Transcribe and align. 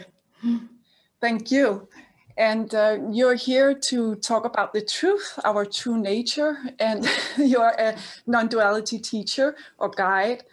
Thank 1.20 1.52
you. 1.52 1.88
And 2.38 2.74
uh, 2.76 3.00
you're 3.12 3.36
here 3.36 3.74
to 3.74 4.16
talk 4.16 4.46
about 4.46 4.72
the 4.72 4.82
truth, 4.82 5.40
our 5.44 5.66
true 5.66 5.98
nature. 5.98 6.58
And 6.80 7.08
you're 7.38 7.74
a 7.78 7.98
non 8.26 8.48
duality 8.48 9.00
teacher 9.00 9.56
or 9.80 9.90
guide. 9.90 10.44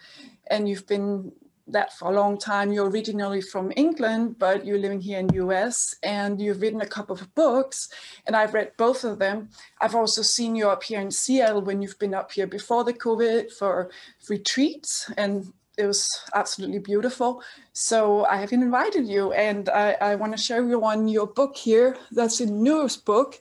And 0.47 0.67
you've 0.67 0.87
been 0.87 1.31
that 1.67 1.93
for 1.93 2.11
a 2.11 2.15
long 2.15 2.37
time. 2.37 2.71
You're 2.71 2.89
originally 2.89 3.41
from 3.41 3.71
England, 3.75 4.37
but 4.37 4.65
you're 4.65 4.77
living 4.77 5.01
here 5.01 5.19
in 5.19 5.27
the 5.27 5.35
US 5.35 5.95
and 6.03 6.39
you've 6.39 6.61
written 6.61 6.81
a 6.81 6.85
couple 6.85 7.15
of 7.15 7.33
books 7.33 7.89
and 8.27 8.35
I've 8.35 8.53
read 8.53 8.71
both 8.77 9.03
of 9.03 9.19
them. 9.19 9.49
I've 9.81 9.95
also 9.95 10.21
seen 10.21 10.55
you 10.55 10.69
up 10.69 10.83
here 10.83 10.99
in 10.99 11.11
Seattle 11.11 11.61
when 11.61 11.81
you've 11.81 11.99
been 11.99 12.13
up 12.13 12.31
here 12.31 12.47
before 12.47 12.83
the 12.83 12.93
COVID 12.93 13.51
for 13.51 13.89
retreats 14.29 15.11
and 15.17 15.53
it 15.77 15.85
was 15.85 16.07
absolutely 16.33 16.79
beautiful. 16.79 17.41
So 17.73 18.25
I 18.25 18.37
have 18.37 18.53
invited 18.53 19.07
you 19.07 19.33
and 19.33 19.69
I, 19.69 19.97
I 20.01 20.15
want 20.15 20.31
to 20.35 20.41
show 20.41 20.65
you 20.65 20.83
on 20.83 21.07
your 21.07 21.27
book 21.27 21.55
here. 21.55 21.97
That's 22.11 22.39
the 22.39 22.45
newest 22.45 23.05
book 23.05 23.39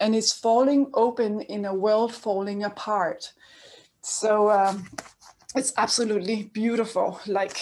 and 0.00 0.16
it's 0.16 0.32
Falling 0.32 0.90
Open 0.94 1.42
in 1.42 1.64
a 1.66 1.74
World 1.74 2.14
Falling 2.14 2.64
Apart. 2.64 3.32
So 4.00 4.50
um, 4.50 4.88
it's 5.54 5.72
absolutely 5.76 6.44
beautiful. 6.54 7.20
Like 7.26 7.58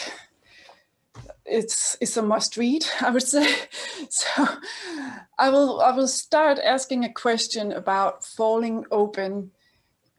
it's 1.44 1.96
it's 2.00 2.16
a 2.16 2.22
must 2.22 2.56
read, 2.56 2.86
I 3.00 3.10
would 3.10 3.26
say. 3.26 3.54
So 4.08 4.46
I 5.38 5.50
will 5.50 5.80
I 5.80 5.90
will 5.90 6.08
start 6.08 6.58
asking 6.58 7.04
a 7.04 7.12
question 7.12 7.72
about 7.72 8.24
falling 8.24 8.84
open. 8.90 9.50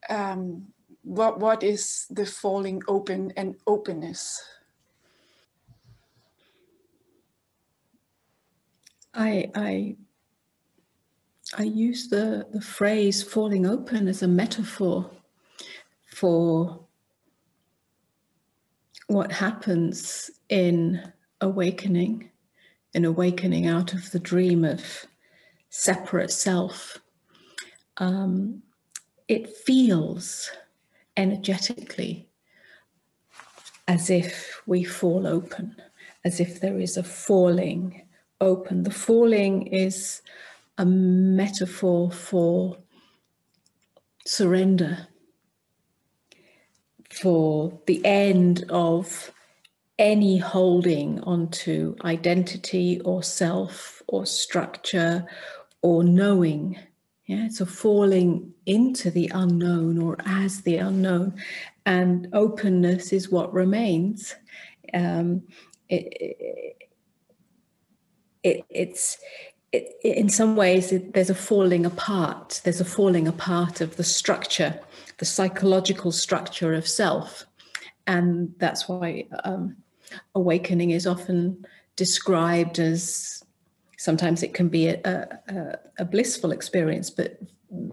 Um, 0.10 0.74
what 1.10 1.40
what 1.40 1.64
is 1.64 2.06
the 2.12 2.26
falling 2.26 2.84
open 2.88 3.34
and 3.36 3.56
openness? 3.66 4.44
I 9.16 9.50
I 9.56 9.96
I 11.58 11.64
use 11.64 12.10
the, 12.10 12.46
the 12.54 12.62
phrase 12.62 13.24
falling 13.24 13.66
open 13.66 14.08
as 14.08 14.22
a 14.22 14.28
metaphor 14.28 15.10
for 16.06 16.86
what 19.08 19.32
happens 19.32 20.30
in 20.50 21.12
awakening, 21.42 22.30
in 22.94 23.04
awakening 23.04 23.66
out 23.66 23.96
of 23.96 24.12
the 24.12 24.20
dream 24.20 24.64
of 24.64 25.08
separate 25.70 26.30
self. 26.30 27.00
Um, 27.98 28.62
it 29.28 29.50
feels 29.50 30.52
energetically 31.20 32.28
as 33.88 34.10
if 34.10 34.62
we 34.66 34.84
fall 34.84 35.28
open, 35.28 35.76
as 36.24 36.40
if 36.40 36.62
there 36.62 36.80
is 36.80 36.96
a 36.96 37.04
falling 37.04 38.08
open. 38.40 38.84
The 38.84 38.92
falling 38.92 39.68
is 39.68 40.22
a 40.78 40.86
metaphor 40.86 42.12
for 42.12 42.78
surrender 44.26 45.08
for 47.10 47.80
the 47.88 48.06
end 48.06 48.64
of 48.70 49.32
any 49.98 50.38
holding 50.38 51.20
onto 51.22 51.96
identity 52.06 53.02
or 53.02 53.22
self 53.22 54.02
or 54.08 54.26
structure 54.26 55.26
or 55.82 56.04
knowing. 56.04 56.80
Yeah, 57.30 57.48
a 57.60 57.66
falling 57.68 58.56
into 58.66 59.12
the 59.12 59.30
unknown 59.32 60.00
or 60.02 60.18
as 60.26 60.62
the 60.62 60.78
unknown, 60.78 61.40
and 61.86 62.28
openness 62.34 63.14
is 63.14 63.30
what 63.30 63.54
remains. 63.54 64.36
Um, 64.96 65.44
it, 65.90 66.78
it, 68.42 68.66
it's 68.72 69.20
it, 69.72 69.94
in 70.04 70.30
some 70.30 70.56
ways 70.56 70.92
there's 71.14 71.30
a 71.30 71.36
falling 71.36 71.86
apart. 71.86 72.62
There's 72.64 72.82
a 72.82 72.86
falling 72.86 73.28
apart 73.28 73.80
of 73.80 73.96
the 73.98 74.04
structure 74.04 74.80
the 75.20 75.26
psychological 75.26 76.12
structure 76.12 76.74
of 76.74 76.88
self. 76.88 77.46
And 78.08 78.56
that's 78.58 78.90
why 78.90 79.28
um, 79.44 79.78
awakening 80.34 80.92
is 80.92 81.06
often 81.06 81.64
described 81.96 82.80
as 82.80 83.44
sometimes 84.00 84.42
it 84.42 84.54
can 84.54 84.70
be 84.70 84.88
a, 84.88 85.00
a, 85.50 85.78
a, 86.00 86.06
blissful 86.06 86.52
experience, 86.52 87.10
but 87.10 87.38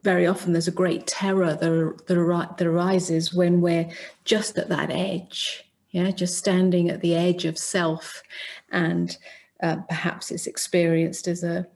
very 0.05 0.25
often 0.25 0.53
there's 0.53 0.69
a 0.69 0.83
great 0.83 1.05
terror 1.09 1.55
that, 1.55 2.06
that, 2.06 2.55
that 2.56 2.67
arises 2.67 3.34
when 3.34 3.61
we're 3.61 3.91
just 4.25 4.56
at 4.56 4.69
that 4.69 4.89
edge, 4.91 5.65
yeah, 5.91 6.12
just 6.12 6.39
standing 6.39 6.89
at 6.91 7.00
the 7.00 7.17
edge 7.17 7.44
of 7.44 7.59
self. 7.59 8.22
And 8.71 9.19
uh, 9.61 9.78
perhaps 9.89 10.31
it's 10.31 10.47
experienced 10.47 11.27
as 11.27 11.43
a 11.43 11.67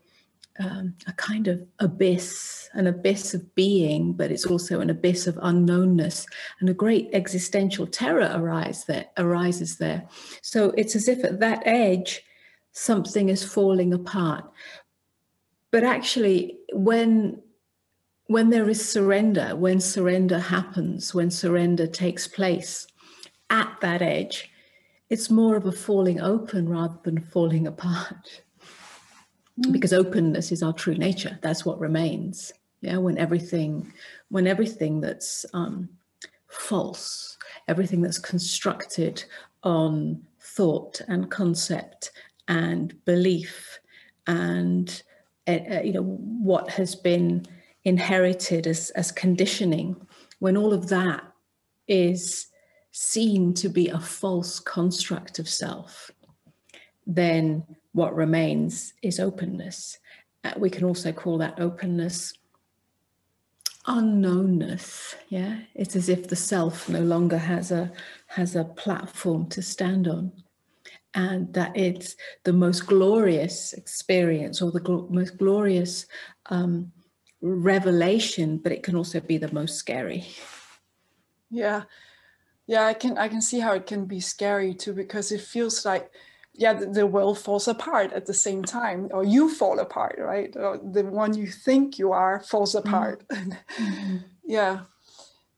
um, 0.58 0.94
a 1.06 1.12
kind 1.12 1.48
of 1.48 1.66
abyss, 1.78 2.68
an 2.74 2.86
abyss 2.86 3.32
of 3.32 3.54
being, 3.54 4.12
but 4.12 4.30
it's 4.30 4.44
also 4.44 4.80
an 4.80 4.91
abyss 4.91 5.26
of 5.26 5.36
unknownness, 5.36 6.26
and 6.60 6.68
a 6.68 6.74
great 6.74 7.08
existential 7.14 7.86
terror 7.86 8.30
arise 8.34 8.84
there, 8.84 9.06
arises 9.16 9.78
there. 9.78 10.06
So 10.42 10.74
it's 10.76 10.94
as 10.94 11.08
if 11.08 11.24
at 11.24 11.41
that 11.41 11.62
edge, 11.64 12.22
something 12.72 13.28
is 13.28 13.44
falling 13.44 13.92
apart. 13.92 14.44
But 15.70 15.84
actually, 15.84 16.58
when 16.72 17.42
when 18.26 18.50
there 18.50 18.69
is 18.69 18.88
surrender, 18.88 19.56
when 19.56 19.81
surrender 19.81 20.38
happens, 20.38 21.12
when 21.12 21.30
surrender 21.30 21.88
takes 21.88 22.28
place 22.28 22.86
at 23.50 23.76
that 23.80 24.03
edge, 24.03 24.50
it's 25.09 25.30
more 25.30 25.56
of 25.56 25.66
a 25.66 25.72
falling 25.72 26.20
open 26.20 26.69
rather 26.69 26.97
than 27.03 27.20
falling 27.20 27.66
apart. 27.66 28.42
Mm. 29.60 29.72
because 29.72 29.92
openness 29.92 30.53
is 30.53 30.62
our 30.62 30.72
true 30.72 30.94
nature 30.94 31.38
that's 31.42 31.64
what 31.64 31.80
remains 31.80 32.53
yeah 32.80 32.97
when 32.97 33.19
everything 33.19 33.92
when 34.28 34.47
everything 34.47 35.00
that's 35.00 35.44
um, 35.53 35.88
false 36.48 37.36
everything 37.69 38.00
that's 38.00 38.19
constructed 38.19 39.25
on 39.64 40.22
thought 40.41 41.00
and 41.09 41.30
concept 41.30 42.12
and 42.50 43.02
belief 43.06 43.78
and 44.26 45.02
uh, 45.48 45.80
you 45.82 45.94
know 45.94 46.02
what 46.02 46.68
has 46.70 46.94
been 46.94 47.47
inherited 47.84 48.66
as, 48.66 48.91
as 48.91 49.10
conditioning 49.10 49.97
when 50.41 50.56
all 50.56 50.74
of 50.74 50.88
that 50.88 51.22
is 51.88 52.48
seen 52.92 53.54
to 53.54 53.70
be 53.70 53.88
a 53.88 53.98
false 53.98 54.60
construct 54.60 55.38
of 55.38 55.48
self 55.48 56.10
then 57.06 57.64
what 57.92 58.14
remains 58.14 58.94
is 59.03 59.18
openness. 59.18 59.98
Uh, 60.44 60.53
we 60.56 60.70
can 60.70 60.84
also 60.84 61.12
call 61.12 61.38
that 61.38 61.60
openness 61.60 62.32
unknownness. 63.86 65.14
Yeah? 65.28 65.60
It's 65.74 65.96
as 65.96 66.08
if 66.08 66.28
the 66.28 66.36
self 66.36 66.88
no 66.88 67.00
longer 67.00 67.38
has 67.38 67.72
a 67.72 67.91
has 68.28 68.54
a 68.54 68.64
platform 68.64 69.48
to 69.48 69.62
stand 69.62 70.06
on 70.06 70.32
and 71.15 71.53
that 71.54 71.77
it's 71.77 72.16
the 72.45 72.53
most 72.53 72.86
glorious 72.86 73.72
experience 73.72 74.62
or 74.62 74.71
the 74.71 74.80
gl- 74.80 75.10
most 75.10 75.36
glorious 75.39 76.07
um, 76.47 76.92
revelation 77.41 78.59
but 78.59 78.72
it 78.72 78.83
can 78.83 78.97
also 78.97 79.21
be 79.21 79.39
the 79.39 79.53
most 79.53 79.77
scary 79.77 80.27
yeah 81.51 81.83
yeah 82.66 82.86
i 82.86 82.95
can 82.95 83.18
i 83.18 83.28
can 83.28 83.41
see 83.41 83.60
how 83.60 83.72
it 83.72 83.86
can 83.86 84.04
be 84.04 84.21
scary 84.21 84.74
too 84.74 84.92
because 84.92 85.33
it 85.33 85.41
feels 85.41 85.84
like 85.84 86.10
yeah, 86.54 86.74
the, 86.74 86.86
the, 86.86 87.07
world 87.07 87.39
falls 87.39 87.68
apart 87.68 88.13
at 88.13 88.27
the 88.27 88.34
same 88.34 88.65
time, 88.65 89.09
or 89.13 89.24
you 89.24 89.48
fall 89.48 89.78
apart, 89.78 90.16
right? 90.18 90.54
Or 90.56 90.78
the 90.78 91.04
one 91.04 91.34
you 91.34 91.47
think 91.47 91.98
you 91.98 92.13
are 92.13 92.41
falls 92.41 92.74
mm-hmm. 92.74 92.89
apart. 92.89 93.24
Mm-hmm. 93.28 94.16
yeah. 94.45 94.80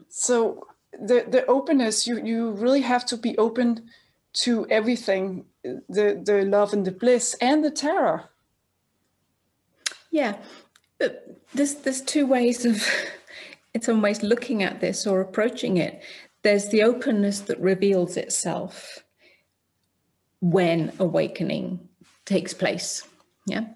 So 0.08 0.66
the 0.93 1.25
the 1.26 1.46
openness 1.46 2.06
you 2.06 2.22
you 2.22 2.50
really 2.52 2.82
have 2.82 3.06
to 3.06 3.16
be 3.16 3.37
open 3.38 3.88
to 4.34 4.67
everything 4.69 5.44
the 5.62 6.20
the 6.25 6.44
love 6.44 6.73
and 6.73 6.84
the 6.84 6.93
bliss 6.93 7.34
and 7.40 7.64
the 7.64 7.70
terror. 7.70 8.25
Yeah. 10.11 10.37
Uh, 11.00 11.08
there's 11.55 11.75
there's 11.76 12.00
two 12.00 12.26
ways 12.26 12.64
of 12.64 12.87
in 13.75 13.82
some 13.82 14.02
ways 14.02 14.23
looking 14.23 14.62
at 14.62 14.81
this 14.81 15.06
or 15.06 15.20
approaching 15.20 15.76
it. 15.76 16.02
There's 16.43 16.69
the 16.69 16.82
openness 16.82 17.40
that 17.40 17.61
reveals 17.61 18.17
itself 18.17 19.05
when 20.40 20.93
awakening 20.99 21.88
takes 22.25 22.52
place. 22.52 23.06
Yeah. 23.46 23.67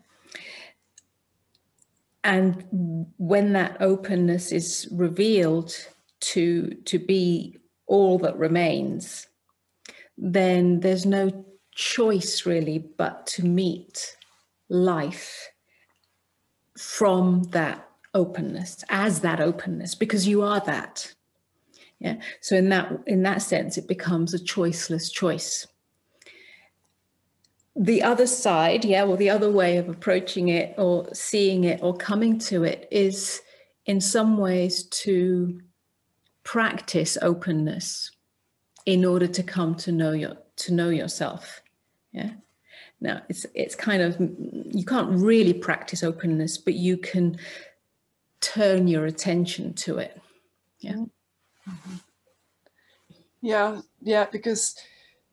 And 2.24 3.06
when 3.18 3.52
that 3.52 3.76
openness 3.80 4.50
is 4.50 4.88
revealed 4.90 5.72
to 6.20 6.74
to 6.86 6.98
be 6.98 7.58
all 7.86 8.18
that 8.18 8.36
remains 8.36 9.28
then 10.16 10.80
there's 10.80 11.06
no 11.06 11.44
choice 11.74 12.46
really 12.46 12.78
but 12.78 13.26
to 13.26 13.44
meet 13.44 14.16
life 14.68 15.50
from 16.78 17.42
that 17.50 17.88
openness 18.14 18.82
as 18.88 19.20
that 19.20 19.40
openness 19.40 19.94
because 19.94 20.26
you 20.26 20.42
are 20.42 20.60
that. 20.60 21.14
Yeah. 22.00 22.16
So 22.40 22.56
in 22.56 22.68
that 22.70 22.92
in 23.06 23.22
that 23.22 23.42
sense 23.42 23.78
it 23.78 23.86
becomes 23.86 24.34
a 24.34 24.38
choiceless 24.38 25.12
choice. 25.12 25.66
The 27.78 28.02
other 28.02 28.26
side, 28.26 28.86
yeah, 28.86 29.04
well, 29.04 29.18
the 29.18 29.28
other 29.28 29.50
way 29.50 29.76
of 29.76 29.90
approaching 29.90 30.48
it 30.48 30.74
or 30.78 31.12
seeing 31.12 31.64
it 31.64 31.80
or 31.82 31.94
coming 31.94 32.38
to 32.38 32.64
it 32.64 32.88
is 32.90 33.42
in 33.84 34.00
some 34.00 34.38
ways 34.38 34.84
to 34.84 35.60
practice 36.42 37.18
openness 37.20 38.10
in 38.86 39.04
order 39.04 39.26
to 39.26 39.42
come 39.42 39.74
to 39.74 39.92
know 39.92 40.12
your 40.12 40.36
to 40.56 40.72
know 40.72 40.88
yourself. 40.88 41.62
Yeah. 42.12 42.30
Now 43.00 43.22
it's 43.28 43.44
it's 43.54 43.74
kind 43.74 44.02
of 44.02 44.16
you 44.18 44.84
can't 44.84 45.10
really 45.10 45.52
practice 45.52 46.02
openness, 46.02 46.56
but 46.56 46.74
you 46.74 46.96
can 46.96 47.38
turn 48.40 48.88
your 48.88 49.04
attention 49.06 49.74
to 49.74 49.98
it. 49.98 50.20
Yeah. 50.80 51.04
Mm-hmm. 51.68 51.96
Yeah, 53.42 53.82
yeah, 54.00 54.26
because 54.32 54.74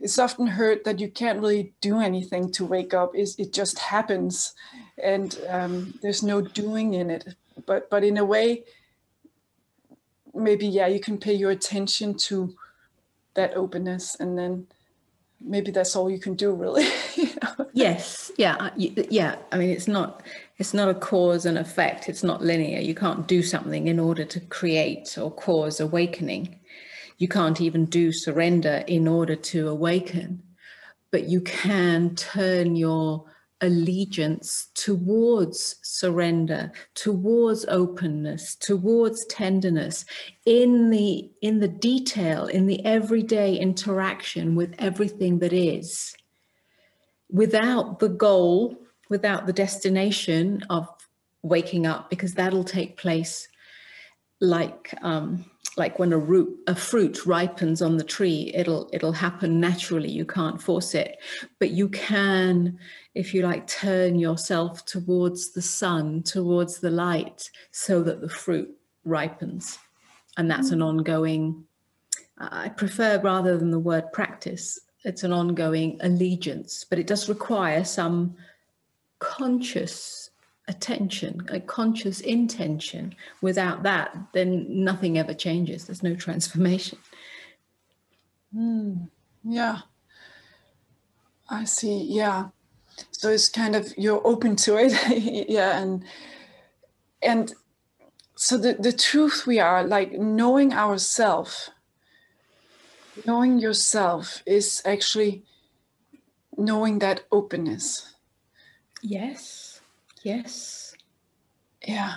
it's 0.04 0.20
often 0.20 0.48
heard 0.48 0.84
that 0.84 1.00
you 1.00 1.10
can't 1.10 1.40
really 1.40 1.74
do 1.80 2.00
anything 2.00 2.52
to 2.52 2.66
wake 2.66 2.94
up 2.94 3.16
is 3.16 3.36
it 3.40 3.54
just 3.54 3.80
happens 3.80 4.54
and 5.02 5.40
um, 5.48 5.98
there's 6.02 6.22
no 6.22 6.42
doing 6.42 6.94
in 6.94 7.10
it 7.10 7.36
but 7.66 7.90
but 7.90 8.04
in 8.04 8.18
a 8.18 8.26
way 8.26 8.66
maybe 10.34 10.68
yeah 10.68 10.88
you 10.88 11.00
can 11.00 11.18
pay 11.18 11.34
your 11.34 11.52
attention 11.52 12.14
to 12.16 12.54
that 13.36 13.56
openness 13.56 14.16
and 14.20 14.38
then 14.38 14.68
maybe 15.42 15.72
that's 15.72 15.96
all 15.96 16.10
you 16.10 16.20
can 16.20 16.36
do 16.36 16.54
really. 16.54 16.88
Yes. 17.76 18.32
Yeah 18.38 18.70
yeah. 18.78 19.36
I 19.52 19.58
mean 19.58 19.72
it's 19.72 19.88
not 19.88 20.22
it's 20.58 20.74
not 20.74 20.90
a 20.90 20.94
cause 20.94 21.46
and 21.46 21.58
effect. 21.58 22.08
It's 22.08 22.24
not 22.24 22.42
linear. 22.42 22.80
You 22.80 22.94
can't 22.96 23.28
do 23.28 23.42
something 23.42 23.88
in 23.88 24.00
order 24.00 24.24
to 24.26 24.40
create 24.40 25.18
or 25.18 25.32
cause 25.32 25.80
awakening. 25.80 26.60
You 27.18 27.28
can't 27.28 27.60
even 27.60 27.86
do 27.86 28.12
surrender 28.12 28.84
in 28.88 29.08
order 29.08 29.36
to 29.36 29.70
awaken, 29.70 30.44
but 31.12 31.24
you 31.28 31.42
can 31.42 32.16
turn 32.16 32.76
your 32.76 33.26
allegiance 33.64 34.68
towards 34.76 35.78
surrender 35.82 36.72
towards 36.96 37.66
openness 37.70 38.56
towards 38.56 39.26
tenderness 39.26 40.06
in 40.46 40.90
the 40.90 41.32
in 41.42 41.60
the 41.60 41.68
detail 41.68 42.46
in 42.46 42.68
the 42.68 42.84
everyday 42.86 43.56
interaction 43.56 44.56
with 44.56 44.76
everything 44.78 45.40
that 45.40 45.54
is. 45.54 46.16
Without 47.32 48.00
the 48.00 48.10
goal 48.10 48.78
without 49.10 49.46
the 49.46 49.54
destination 49.54 50.64
of 50.70 50.88
waking 51.42 51.86
up 51.86 52.10
because 52.10 52.34
that'll 52.34 52.64
take 52.64 52.98
place 52.98 53.48
like 54.42 54.94
um, 55.02 55.46
like 55.76 55.98
when 55.98 56.14
a 56.14 56.18
root 56.18 56.56
a 56.68 56.76
fruit 56.76 57.26
ripens 57.26 57.82
on 57.82 57.98
the 57.98 58.04
tree 58.04 58.52
it'll 58.54 58.90
it'll 58.94 59.12
happen 59.12 59.60
naturally. 59.60 60.10
You 60.10 60.26
can't 60.26 60.62
force 60.62 60.94
it. 60.94 61.18
But 61.60 61.72
you 61.72 61.90
can 61.90 62.78
if 63.16 63.34
you 63.34 63.42
like 63.42 63.68
turn 63.68 64.20
yourself 64.20 64.86
towards 64.86 65.52
the 65.52 65.62
sun 65.62 66.24
towards 66.24 66.80
the 66.80 66.92
light 66.92 67.50
so 67.72 68.04
that 68.04 68.22
the 68.22 68.30
fruit 68.30 68.70
ripens. 69.04 69.80
And 70.38 70.50
that's 70.50 70.72
an 70.72 70.80
mm. 70.80 70.86
ongoing 70.86 71.66
i 72.40 72.68
prefer 72.68 73.22
rather 73.22 73.58
than 73.58 73.70
the 73.70 73.80
word 73.80 74.12
practice 74.12 74.80
it's 75.04 75.24
an 75.24 75.34
ongoing 75.34 75.98
allegiance. 76.02 76.86
But 76.90 77.00
it 77.00 77.08
does 77.08 77.30
require 77.30 77.84
some 77.84 78.36
conscious 79.20 80.23
attention, 80.68 81.46
a 81.50 81.60
conscious 81.60 82.22
intention. 82.22 83.16
Without 83.42 83.84
that, 83.84 84.16
then 84.34 84.84
nothing 84.84 85.18
ever 85.18 85.34
changes. 85.34 85.86
There's 85.86 86.04
no 86.04 86.16
transformation. 86.16 86.98
Mm, 88.56 89.10
yeah. 89.44 89.80
I 91.50 91.66
see. 91.66 92.04
Yeah. 92.10 92.50
So 93.12 93.30
it's 93.30 93.50
kind 93.50 93.76
of 93.76 93.94
you're 93.98 94.26
open 94.26 94.56
to 94.58 94.78
it. 94.78 94.94
yeah. 95.50 95.80
And 95.80 96.04
and 97.22 97.54
so 98.36 98.58
the, 98.58 98.74
the 98.74 98.94
truth 98.94 99.46
we 99.46 99.60
are 99.60 99.84
like 99.84 100.14
knowing 100.14 100.74
ourself, 100.74 101.70
knowing 103.26 103.60
yourself 103.60 104.44
is 104.46 104.82
actually 104.86 105.44
knowing 106.58 107.00
that 107.00 107.24
openness. 107.32 108.14
Yes 109.02 109.74
Yes. 110.24 110.96
Yeah. 111.86 112.16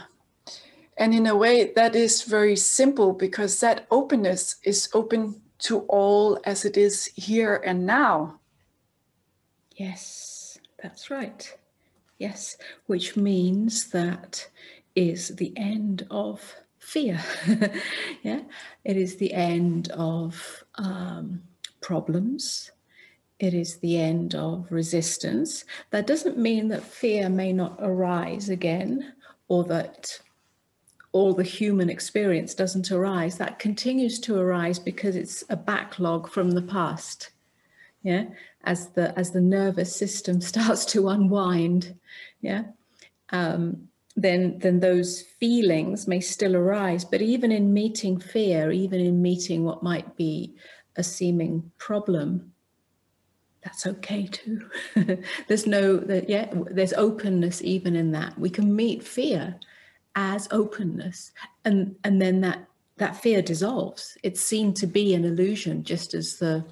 And 0.97 1.13
in 1.13 1.27
a 1.27 1.37
way, 1.37 1.73
that 1.75 1.95
is 1.95 2.23
very 2.23 2.57
simple 2.57 3.13
because 3.13 3.61
that 3.61 3.87
openness 3.91 4.57
is 4.63 4.89
open 4.95 5.43
to 5.59 5.81
all 5.81 6.41
as 6.45 6.65
it 6.65 6.77
is 6.77 7.07
here 7.17 7.57
and 7.65 7.85
now. 7.85 8.41
Yes, 9.73 10.59
that's 10.83 11.11
right. 11.11 11.55
Yes, 12.19 12.57
which 12.87 13.17
means 13.17 13.91
that 13.91 14.49
is 14.95 15.37
the 15.37 15.53
end 15.57 16.07
of 16.11 16.55
fear. 16.79 17.21
yeah, 18.23 18.41
it 18.85 18.97
is 18.97 19.17
the 19.17 19.35
end 19.35 19.91
of 19.91 20.65
um, 20.77 21.43
problems. 21.83 22.71
It 23.39 23.53
is 23.53 23.77
the 23.79 23.99
end 23.99 24.35
of 24.35 24.67
resistance. 24.71 25.65
That 25.91 26.07
doesn't 26.07 26.39
mean 26.39 26.69
that 26.69 26.83
fear 26.83 27.29
may 27.29 27.53
not 27.53 27.79
arise 27.81 28.49
again 28.49 29.13
or 29.49 29.65
that 29.65 30.21
all 31.13 31.35
the 31.35 31.43
human 31.43 31.91
experience 31.91 32.55
doesn't 32.55 32.91
arise. 32.91 33.39
That 33.39 33.59
continues 33.59 34.19
to 34.21 34.39
arise 34.39 34.79
because 34.79 35.17
it's 35.17 35.45
a 35.51 35.57
backlog 35.57 36.29
from 36.29 36.51
the 36.51 36.63
past. 36.63 37.31
Yeah, 38.03 38.27
as 38.65 38.89
the 38.91 39.19
as 39.19 39.33
the 39.33 39.41
nervous 39.41 39.95
system 39.95 40.41
starts 40.53 40.85
to 40.87 41.09
unwind, 41.09 41.95
yeah, 42.41 42.65
um, 43.31 43.89
then 44.15 44.59
then 44.59 44.81
those 44.81 45.23
feelings 45.23 46.07
may 46.07 46.21
still 46.21 46.57
arise. 46.57 47.05
But 47.05 47.23
even 47.23 47.53
in 47.53 47.75
meeting 47.75 48.19
fear, 48.19 48.71
even 48.71 49.01
in 49.01 49.21
meeting 49.21 49.65
what 49.65 49.83
might 49.83 50.17
be 50.17 50.55
a 50.97 51.03
seeming 51.03 51.71
problem, 51.79 52.53
that's 53.67 53.85
okay 53.85 54.29
too. 54.29 54.61
there's 55.49 55.67
no, 55.67 55.97
that 55.97 56.31
yeah, 56.31 56.49
there's 56.71 56.93
openness 56.93 57.61
even 57.63 57.97
in 57.97 58.13
that. 58.13 58.39
We 58.39 58.49
can 58.49 58.77
meet 58.77 59.03
fear 59.03 59.57
as 60.15 60.47
openness, 60.53 61.33
and 61.65 61.97
and 62.05 62.23
then 62.23 62.43
that 62.43 62.69
that 62.99 63.17
fear 63.17 63.43
dissolves. 63.43 64.17
It's 64.23 64.41
seen 64.41 64.73
to 64.75 64.87
be 64.87 65.15
an 65.15 65.25
illusion, 65.25 65.83
just 65.83 66.15
as 66.15 66.37
the 66.37 66.65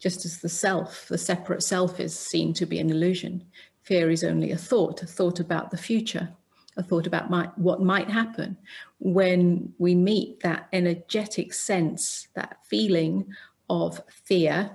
just 0.00 0.24
as 0.24 0.40
the 0.40 0.48
self, 0.48 1.06
the 1.06 1.18
separate 1.18 1.62
self, 1.62 2.00
is 2.00 2.18
seen 2.18 2.52
to 2.54 2.66
be 2.66 2.80
an 2.80 2.90
illusion. 2.90 3.44
Fear 3.82 4.10
is 4.10 4.24
only 4.24 4.50
a 4.50 4.58
thought, 4.58 5.00
a 5.04 5.06
thought 5.06 5.38
about 5.38 5.70
the 5.70 5.76
future, 5.76 6.30
a 6.76 6.82
thought 6.82 7.06
about 7.06 7.30
my, 7.30 7.48
what 7.54 7.80
might 7.80 8.10
happen. 8.10 8.56
When 8.98 9.72
we 9.78 9.94
meet 9.94 10.40
that 10.40 10.66
energetic 10.72 11.52
sense, 11.52 12.26
that 12.34 12.58
feeling 12.64 13.26
of 13.70 14.00
fear, 14.08 14.72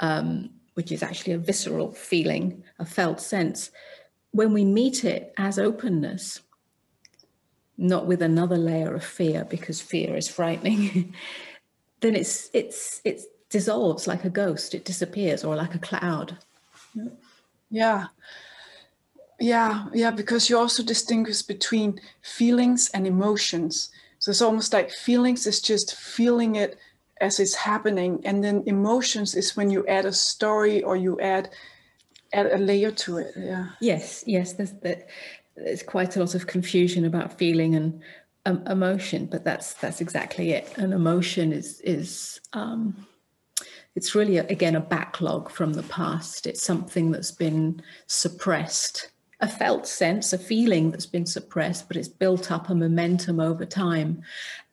um, 0.00 0.50
which 0.74 0.90
is 0.90 1.02
actually 1.02 1.34
a 1.34 1.38
visceral 1.38 1.92
feeling, 1.92 2.62
a 2.78 2.84
felt 2.84 3.20
sense, 3.20 3.70
when 4.32 4.52
we 4.52 4.64
meet 4.64 5.04
it 5.04 5.32
as 5.36 5.58
openness, 5.58 6.40
not 7.76 8.06
with 8.06 8.22
another 8.22 8.56
layer 8.56 8.94
of 8.94 9.04
fear 9.04 9.44
because 9.44 9.80
fear 9.80 10.16
is 10.16 10.28
frightening, 10.28 11.14
then 12.00 12.14
it's 12.14 12.50
it's 12.52 13.00
it 13.04 13.22
dissolves 13.48 14.06
like 14.06 14.24
a 14.24 14.30
ghost, 14.30 14.74
it 14.74 14.84
disappears, 14.84 15.44
or 15.44 15.56
like 15.56 15.74
a 15.74 15.78
cloud. 15.78 16.36
Yeah. 17.70 18.06
Yeah, 19.40 19.86
yeah, 19.94 20.10
because 20.10 20.50
you 20.50 20.58
also 20.58 20.82
distinguish 20.82 21.40
between 21.40 21.98
feelings 22.20 22.90
and 22.92 23.06
emotions. 23.06 23.90
So 24.18 24.30
it's 24.30 24.42
almost 24.42 24.74
like 24.74 24.90
feelings 24.90 25.46
is 25.46 25.62
just 25.62 25.94
feeling 25.94 26.56
it 26.56 26.78
as 27.20 27.40
it's 27.40 27.54
happening, 27.54 28.20
and 28.24 28.42
then 28.42 28.62
emotions 28.66 29.34
is 29.34 29.56
when 29.56 29.70
you 29.70 29.86
add 29.86 30.04
a 30.04 30.12
story 30.12 30.82
or 30.82 30.96
you 30.96 31.20
add 31.20 31.50
add 32.32 32.46
a 32.46 32.58
layer 32.58 32.90
to 32.90 33.18
it. 33.18 33.32
Yeah. 33.36 33.66
Yes, 33.80 34.24
yes. 34.26 34.54
There's 34.54 34.72
there's 35.56 35.82
quite 35.82 36.16
a 36.16 36.20
lot 36.20 36.34
of 36.34 36.46
confusion 36.46 37.04
about 37.04 37.38
feeling 37.38 37.74
and 37.74 38.00
um, 38.46 38.62
emotion, 38.66 39.26
but 39.26 39.44
that's 39.44 39.74
that's 39.74 40.00
exactly 40.00 40.52
it. 40.52 40.76
An 40.78 40.92
emotion 40.92 41.52
is 41.52 41.80
is 41.82 42.40
um, 42.52 43.06
it's 43.94 44.14
really 44.14 44.38
again 44.38 44.76
a 44.76 44.80
backlog 44.80 45.50
from 45.50 45.74
the 45.74 45.82
past. 45.84 46.46
It's 46.46 46.62
something 46.62 47.10
that's 47.10 47.32
been 47.32 47.82
suppressed, 48.06 49.10
a 49.40 49.48
felt 49.48 49.86
sense, 49.86 50.32
a 50.32 50.38
feeling 50.38 50.90
that's 50.90 51.06
been 51.06 51.26
suppressed, 51.26 51.88
but 51.88 51.96
it's 51.96 52.08
built 52.08 52.52
up 52.52 52.68
a 52.68 52.74
momentum 52.74 53.40
over 53.40 53.64
time, 53.64 54.22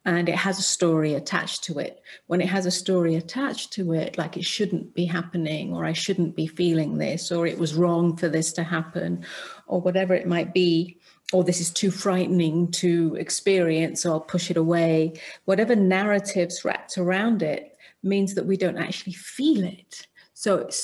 and 0.03 0.27
it 0.27 0.35
has 0.35 0.59
a 0.59 0.63
story 0.63 1.13
attached 1.13 1.63
to 1.65 1.79
it. 1.79 2.01
When 2.27 2.41
it 2.41 2.49
has 2.49 2.65
a 2.65 2.71
story 2.71 3.15
attached 3.15 3.71
to 3.73 3.93
it, 3.93 4.17
like 4.17 4.35
it 4.35 4.45
shouldn't 4.45 4.93
be 4.93 5.05
happening, 5.05 5.73
or 5.73 5.85
I 5.85 5.93
shouldn't 5.93 6.35
be 6.35 6.47
feeling 6.47 6.97
this, 6.97 7.31
or 7.31 7.47
it 7.47 7.57
was 7.57 7.75
wrong 7.75 8.17
for 8.17 8.27
this 8.27 8.51
to 8.53 8.63
happen, 8.63 9.25
or 9.67 9.79
whatever 9.79 10.13
it 10.13 10.27
might 10.27 10.53
be, 10.53 10.99
or 11.33 11.43
this 11.43 11.61
is 11.61 11.71
too 11.71 11.91
frightening 11.91 12.71
to 12.71 13.15
experience, 13.15 14.01
so 14.01 14.11
I'll 14.11 14.19
push 14.21 14.49
it 14.51 14.57
away. 14.57 15.13
Whatever 15.45 15.75
narratives 15.75 16.63
wrapped 16.65 16.97
around 16.97 17.41
it 17.41 17.77
means 18.03 18.33
that 18.35 18.45
we 18.45 18.57
don't 18.57 18.77
actually 18.77 19.13
feel 19.13 19.63
it. 19.63 20.07
So 20.33 20.57
it 20.57 20.75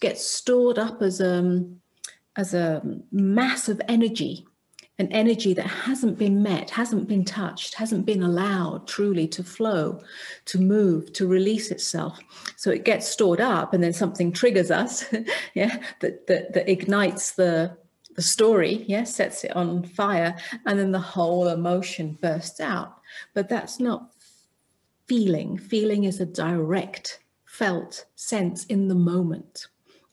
gets 0.00 0.26
stored 0.26 0.78
up 0.78 1.00
as 1.00 1.20
um, 1.20 1.80
as 2.36 2.54
a 2.54 2.82
mass 3.10 3.68
of 3.68 3.80
energy, 3.88 4.46
an 4.98 5.12
energy 5.12 5.52
that 5.54 5.66
hasn't 5.66 6.18
been 6.18 6.42
met, 6.42 6.70
hasn't 6.70 7.06
been 7.06 7.24
touched, 7.24 7.74
hasn't 7.74 8.06
been 8.06 8.22
allowed 8.22 8.86
truly 8.86 9.28
to 9.28 9.44
flow, 9.44 10.02
to 10.46 10.58
move, 10.58 11.12
to 11.12 11.26
release 11.26 11.70
itself. 11.70 12.18
So 12.56 12.70
it 12.70 12.84
gets 12.84 13.06
stored 13.06 13.40
up, 13.40 13.74
and 13.74 13.82
then 13.82 13.92
something 13.92 14.32
triggers 14.32 14.70
us, 14.70 15.04
yeah, 15.54 15.82
that, 16.00 16.26
that, 16.26 16.54
that 16.54 16.70
ignites 16.70 17.32
the 17.32 17.76
the 18.16 18.22
story, 18.22 18.82
yeah, 18.88 19.04
sets 19.04 19.44
it 19.44 19.54
on 19.54 19.82
fire, 19.82 20.34
and 20.64 20.78
then 20.78 20.90
the 20.90 20.98
whole 20.98 21.48
emotion 21.48 22.18
bursts 22.22 22.60
out. 22.60 22.96
But 23.34 23.50
that's 23.50 23.78
not 23.78 24.10
feeling. 25.06 25.58
Feeling 25.58 26.04
is 26.04 26.18
a 26.18 26.26
direct, 26.26 27.20
felt 27.44 28.06
sense 28.16 28.64
in 28.64 28.88
the 28.88 28.94
moment. 28.94 29.66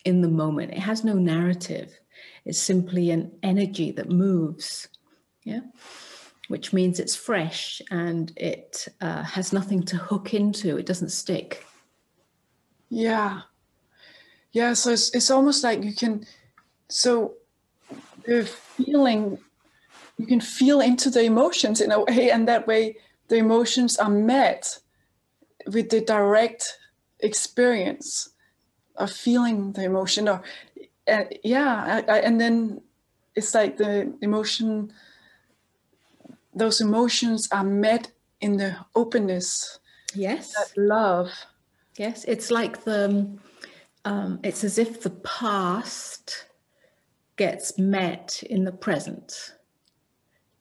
In 0.03 0.21
the 0.21 0.27
moment, 0.27 0.73
it 0.73 0.79
has 0.79 1.05
no 1.05 1.13
narrative. 1.13 1.97
It's 2.45 2.59
simply 2.59 3.11
an 3.11 3.31
energy 3.41 3.91
that 3.91 4.09
moves. 4.09 4.87
Yeah, 5.43 5.61
which 6.47 6.73
means 6.73 6.99
it's 6.99 7.15
fresh 7.15 7.81
and 7.89 8.31
it 8.35 8.87
uh, 9.01 9.23
has 9.23 9.53
nothing 9.53 9.83
to 9.83 9.97
hook 9.97 10.33
into. 10.33 10.77
It 10.77 10.85
doesn't 10.85 11.09
stick. 11.09 11.65
Yeah, 12.89 13.41
yeah. 14.51 14.73
So 14.73 14.91
it's 14.91 15.13
it's 15.15 15.31
almost 15.31 15.63
like 15.63 15.83
you 15.83 15.93
can. 15.95 16.25
So 16.89 17.35
the 18.25 18.45
feeling, 18.45 19.39
you 20.17 20.27
can 20.27 20.41
feel 20.41 20.79
into 20.79 21.09
the 21.09 21.23
emotions 21.23 21.81
in 21.81 21.91
a 21.91 22.03
way, 22.03 22.29
and 22.29 22.47
that 22.47 22.67
way 22.67 22.97
the 23.29 23.37
emotions 23.37 23.97
are 23.97 24.09
met 24.09 24.79
with 25.65 25.89
the 25.89 26.01
direct 26.01 26.77
experience 27.19 28.29
of 28.95 29.11
feeling 29.11 29.73
the 29.73 29.83
emotion 29.83 30.27
or 30.27 30.43
uh, 31.07 31.23
yeah 31.43 32.03
I, 32.07 32.11
I, 32.11 32.19
and 32.19 32.39
then 32.39 32.81
it's 33.35 33.53
like 33.53 33.77
the 33.77 34.13
emotion 34.21 34.93
those 36.55 36.81
emotions 36.81 37.47
are 37.51 37.63
met 37.63 38.11
in 38.39 38.57
the 38.57 38.75
openness. 38.95 39.79
Yes. 40.13 40.53
That 40.53 40.81
love. 40.81 41.31
Yes 41.97 42.25
it's 42.25 42.51
like 42.51 42.83
the 42.83 43.27
um, 44.05 44.39
it's 44.43 44.63
as 44.63 44.77
if 44.77 45.01
the 45.01 45.09
past 45.09 46.45
gets 47.37 47.77
met 47.77 48.43
in 48.49 48.63
the 48.63 48.71
present. 48.71 49.53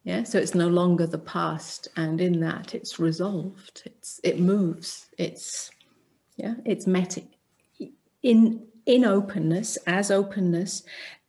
Yeah 0.04 0.24
so 0.24 0.38
it's 0.38 0.54
no 0.54 0.68
longer 0.68 1.06
the 1.06 1.18
past 1.18 1.88
and 1.96 2.20
in 2.20 2.40
that 2.40 2.74
it's 2.74 2.98
resolved. 2.98 3.82
It's 3.84 4.20
it 4.24 4.40
moves. 4.40 5.08
It's 5.18 5.70
yeah 6.36 6.54
it's 6.64 6.86
met 6.86 7.18
in 8.22 8.66
in 8.86 9.04
openness 9.04 9.76
as 9.86 10.10
openness 10.10 10.82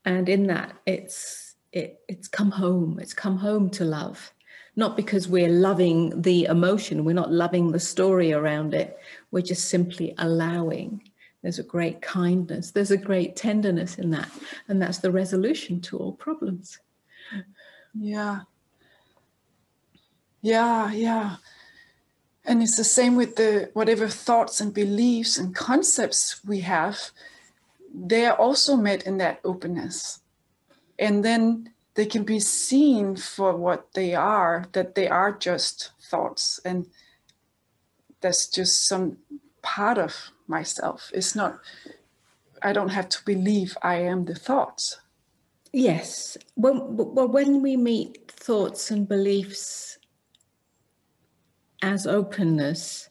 and 0.05 0.27
in 0.27 0.47
that 0.47 0.75
it's 0.85 1.55
it, 1.71 2.01
it's 2.07 2.27
come 2.27 2.51
home. 2.51 2.99
It's 3.01 3.15
come 3.15 3.37
home 3.37 3.69
to 3.71 3.83
love. 3.83 4.31
Not 4.75 4.95
because 4.95 5.27
we're 5.27 5.49
loving 5.49 6.21
the 6.21 6.45
emotion 6.45 7.05
we're 7.05 7.13
not 7.13 7.31
loving 7.31 7.71
the 7.71 7.79
story 7.79 8.33
around 8.33 8.73
it. 8.73 8.97
We're 9.31 9.41
just 9.41 9.69
simply 9.69 10.13
allowing. 10.17 11.01
There's 11.41 11.59
a 11.59 11.63
great 11.63 12.01
kindness. 12.01 12.71
There's 12.71 12.91
a 12.91 12.97
great 12.97 13.35
tenderness 13.35 13.97
in 13.97 14.11
that 14.11 14.29
and 14.67 14.81
that's 14.81 14.99
the 14.99 15.11
resolution 15.11 15.81
to 15.81 15.97
all 15.97 16.13
problems. 16.13 16.79
Yeah. 17.93 18.41
Yeah, 20.41 20.91
yeah. 20.91 21.37
And 22.45 22.61
it's 22.61 22.75
the 22.75 22.83
same 22.83 23.15
with 23.15 23.37
the 23.37 23.69
whatever 23.73 24.07
thoughts 24.09 24.59
and 24.59 24.73
beliefs 24.73 25.37
and 25.37 25.55
concepts 25.55 26.43
we 26.43 26.59
have, 26.59 27.11
they 27.93 28.25
are 28.25 28.35
also 28.35 28.75
met 28.75 29.03
in 29.03 29.17
that 29.19 29.39
openness. 29.43 30.19
And 30.97 31.23
then 31.23 31.69
they 31.93 32.05
can 32.05 32.23
be 32.23 32.39
seen 32.39 33.15
for 33.15 33.55
what 33.55 33.93
they 33.93 34.15
are, 34.15 34.65
that 34.71 34.95
they 34.95 35.07
are 35.07 35.31
just 35.31 35.91
thoughts. 36.09 36.59
And 36.65 36.87
that's 38.21 38.47
just 38.47 38.87
some 38.87 39.17
part 39.61 39.97
of 39.97 40.31
myself. 40.47 41.11
It's 41.13 41.35
not, 41.35 41.59
I 42.61 42.73
don't 42.73 42.89
have 42.89 43.09
to 43.09 43.23
believe 43.25 43.77
I 43.81 43.95
am 43.95 44.25
the 44.25 44.35
thoughts. 44.35 44.99
Yes. 45.71 46.37
Well, 46.55 46.79
when 46.87 47.61
we 47.61 47.77
meet 47.77 48.31
thoughts 48.31 48.91
and 48.91 49.07
beliefs 49.07 49.97
as 51.81 52.07
openness, 52.07 53.09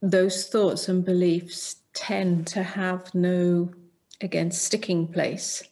those 0.00 0.46
thoughts 0.48 0.88
and 0.88 1.04
beliefs 1.04 1.76
tend 1.94 2.46
to 2.48 2.62
have 2.62 3.14
no, 3.14 3.70
again, 4.20 4.50
sticking 4.50 5.08
place. 5.08 5.62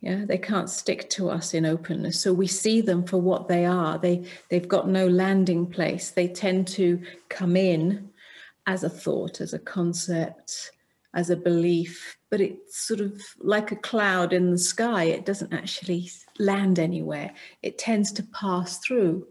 Yeah, 0.00 0.26
they 0.26 0.36
can't 0.36 0.68
stick 0.68 1.08
to 1.10 1.30
us 1.30 1.54
in 1.54 1.64
openness. 1.64 2.20
So 2.20 2.32
we 2.32 2.46
see 2.46 2.82
them 2.82 3.04
for 3.04 3.16
what 3.16 3.48
they 3.48 3.64
are. 3.64 3.96
They 3.96 4.26
they've 4.50 4.68
got 4.68 4.86
no 4.86 5.06
landing 5.06 5.66
place. 5.66 6.10
They 6.10 6.28
tend 6.28 6.68
to 6.68 7.00
come 7.30 7.56
in 7.56 8.10
as 8.66 8.84
a 8.84 8.90
thought, 8.90 9.40
as 9.40 9.54
a 9.54 9.58
concept, 9.58 10.72
as 11.14 11.30
a 11.30 11.36
belief, 11.36 12.18
but 12.30 12.40
it's 12.40 12.78
sort 12.86 13.00
of 13.00 13.22
like 13.38 13.70
a 13.72 13.76
cloud 13.76 14.32
in 14.32 14.50
the 14.50 14.58
sky. 14.58 15.04
It 15.04 15.24
doesn't 15.24 15.52
actually 15.52 16.10
land 16.38 16.78
anywhere. 16.78 17.32
It 17.62 17.78
tends 17.78 18.12
to 18.12 18.22
pass 18.24 18.78
through. 18.78 19.26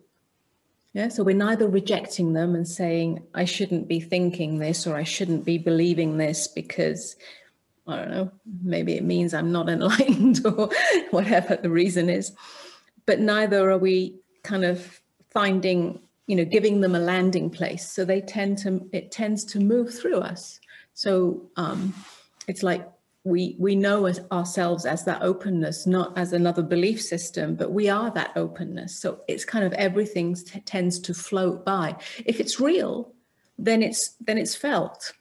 Yeah, 0.94 1.08
so 1.08 1.24
we're 1.24 1.36
neither 1.36 1.68
rejecting 1.68 2.34
them 2.34 2.54
and 2.54 2.68
saying, 2.68 3.24
I 3.34 3.46
shouldn't 3.46 3.88
be 3.88 4.00
thinking 4.00 4.60
this 4.60 4.86
or 4.86 4.96
I 4.96 5.04
shouldn't 5.04 5.44
be 5.44 5.58
believing 5.58 6.18
this 6.18 6.48
because, 6.48 7.16
I 7.88 7.96
don't 7.96 8.12
know, 8.12 8.32
maybe 8.64 8.94
it 8.94 9.04
means 9.04 9.34
I'm 9.34 9.52
not 9.52 9.70
enlightened 9.76 10.46
or 10.46 10.70
whatever 11.10 11.56
the 11.56 11.72
reason 11.72 12.10
is. 12.10 12.32
But 13.08 13.20
neither 13.20 13.72
are 13.72 13.78
we 13.78 14.20
kind 14.44 14.64
of 14.64 15.02
finding, 15.32 16.00
you 16.28 16.36
know, 16.36 16.46
giving 16.46 16.82
them 16.82 16.94
a 16.94 17.00
landing 17.00 17.50
place. 17.50 17.90
So 17.90 18.06
they 18.06 18.22
tend 18.22 18.60
to, 18.60 18.88
it 18.94 19.12
tends 19.12 19.44
to 19.46 19.60
move 19.60 19.92
through 19.92 20.20
us. 20.20 20.60
So 20.94 21.50
um, 21.56 21.96
it's 22.48 22.62
like 22.62 22.88
we 23.24 23.56
we 23.58 23.76
know 23.76 24.06
as 24.06 24.20
ourselves 24.32 24.86
as 24.86 25.06
that 25.06 25.22
openness 25.22 25.88
not 25.88 26.18
as 26.18 26.34
another 26.34 26.62
belief 26.62 27.02
system 27.02 27.56
but 27.56 27.72
we 27.72 27.90
are 27.90 28.12
that 28.12 28.32
openness. 28.36 29.00
So 29.00 29.22
it's 29.28 29.46
kind 29.46 29.66
of 29.66 29.74
everything 29.74 30.36
t- 30.36 30.60
tends 30.62 31.00
to 31.00 31.14
float 31.14 31.64
by. 31.64 31.96
If 32.26 32.40
it's 32.40 32.60
real 32.60 33.14
then 33.58 33.82
it's 33.82 34.16
then 34.20 34.38
it's 34.38 34.56
felt. 34.56 35.14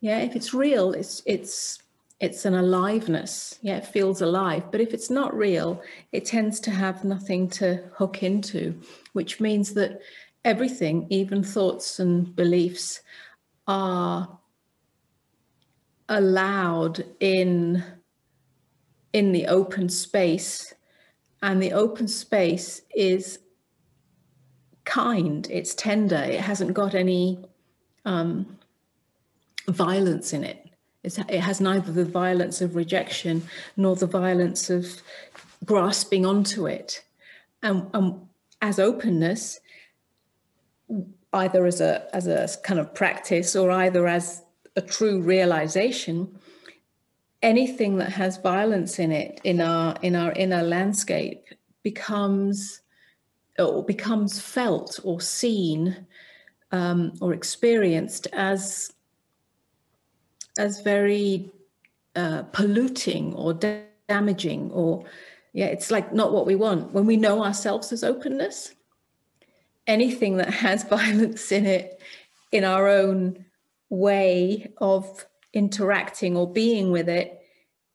Yeah 0.00 0.18
if 0.18 0.36
it's 0.36 0.52
real 0.52 0.92
it's 0.92 1.22
it's 1.24 1.82
it's 2.20 2.44
an 2.44 2.54
aliveness. 2.54 3.58
Yeah 3.62 3.78
it 3.78 3.86
feels 3.86 4.20
alive. 4.20 4.70
But 4.70 4.82
if 4.82 4.92
it's 4.92 5.10
not 5.10 5.34
real 5.34 5.82
it 6.12 6.26
tends 6.26 6.60
to 6.60 6.70
have 6.70 7.04
nothing 7.04 7.48
to 7.50 7.82
hook 7.94 8.22
into 8.22 8.78
which 9.14 9.40
means 9.40 9.72
that 9.74 10.00
everything 10.44 11.06
even 11.08 11.42
thoughts 11.42 11.98
and 12.00 12.36
beliefs 12.36 13.00
are 13.66 14.38
allowed 16.08 17.04
in 17.20 17.82
in 19.12 19.32
the 19.32 19.46
open 19.46 19.88
space. 19.88 20.74
And 21.42 21.62
the 21.62 21.72
open 21.72 22.08
space 22.08 22.82
is 22.94 23.38
kind. 24.84 25.46
It's 25.50 25.74
tender. 25.74 26.16
It 26.16 26.40
hasn't 26.40 26.74
got 26.74 26.94
any 26.94 27.38
um, 28.04 28.58
violence 29.68 30.32
in 30.32 30.44
it. 30.44 30.70
It's, 31.02 31.18
it 31.18 31.40
has 31.40 31.60
neither 31.60 31.92
the 31.92 32.04
violence 32.04 32.60
of 32.60 32.74
rejection 32.76 33.42
nor 33.76 33.96
the 33.96 34.06
violence 34.06 34.70
of 34.70 35.02
grasping 35.64 36.26
onto 36.26 36.66
it. 36.66 37.02
And, 37.62 37.88
and 37.94 38.20
as 38.60 38.78
openness 38.78 39.60
either 41.32 41.66
as 41.66 41.80
a 41.80 42.08
as 42.14 42.26
a 42.26 42.48
kind 42.62 42.80
of 42.80 42.94
practice 42.94 43.54
or 43.54 43.70
either 43.70 44.06
as 44.06 44.42
a 44.76 44.82
true 44.82 45.20
realization 45.20 46.38
anything 47.42 47.96
that 47.98 48.10
has 48.10 48.36
violence 48.38 48.98
in 48.98 49.12
it 49.12 49.40
in 49.44 49.60
our 49.60 49.94
in 50.02 50.16
our 50.16 50.32
inner 50.32 50.62
landscape 50.62 51.44
becomes 51.82 52.80
or 53.58 53.84
becomes 53.84 54.40
felt 54.40 54.98
or 55.04 55.20
seen 55.20 56.06
um, 56.72 57.12
or 57.20 57.32
experienced 57.32 58.26
as 58.32 58.92
as 60.58 60.80
very 60.80 61.50
uh, 62.16 62.42
polluting 62.52 63.34
or 63.34 63.54
da- 63.54 63.84
damaging 64.08 64.70
or 64.72 65.04
yeah 65.52 65.66
it's 65.66 65.90
like 65.90 66.12
not 66.12 66.32
what 66.32 66.46
we 66.46 66.56
want. 66.56 66.92
When 66.92 67.06
we 67.06 67.16
know 67.16 67.44
ourselves 67.44 67.92
as 67.92 68.02
openness 68.02 68.74
anything 69.86 70.36
that 70.38 70.52
has 70.52 70.82
violence 70.98 71.52
in 71.52 71.64
it 71.64 72.00
in 72.50 72.64
our 72.64 72.88
own 72.88 73.45
way 73.88 74.72
of 74.78 75.26
interacting 75.52 76.36
or 76.36 76.52
being 76.52 76.90
with 76.90 77.08
it 77.08 77.40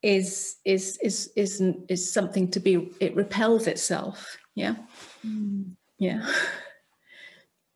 is 0.02 0.56
is 0.66 0.98
is 1.04 1.32
is 1.36 1.62
is 1.88 2.12
something 2.12 2.50
to 2.50 2.60
be 2.60 2.92
it 3.00 3.16
repels 3.16 3.68
itself. 3.68 4.38
Yeah? 4.56 4.76
Mm. 5.26 5.76
yeah. 6.00 6.28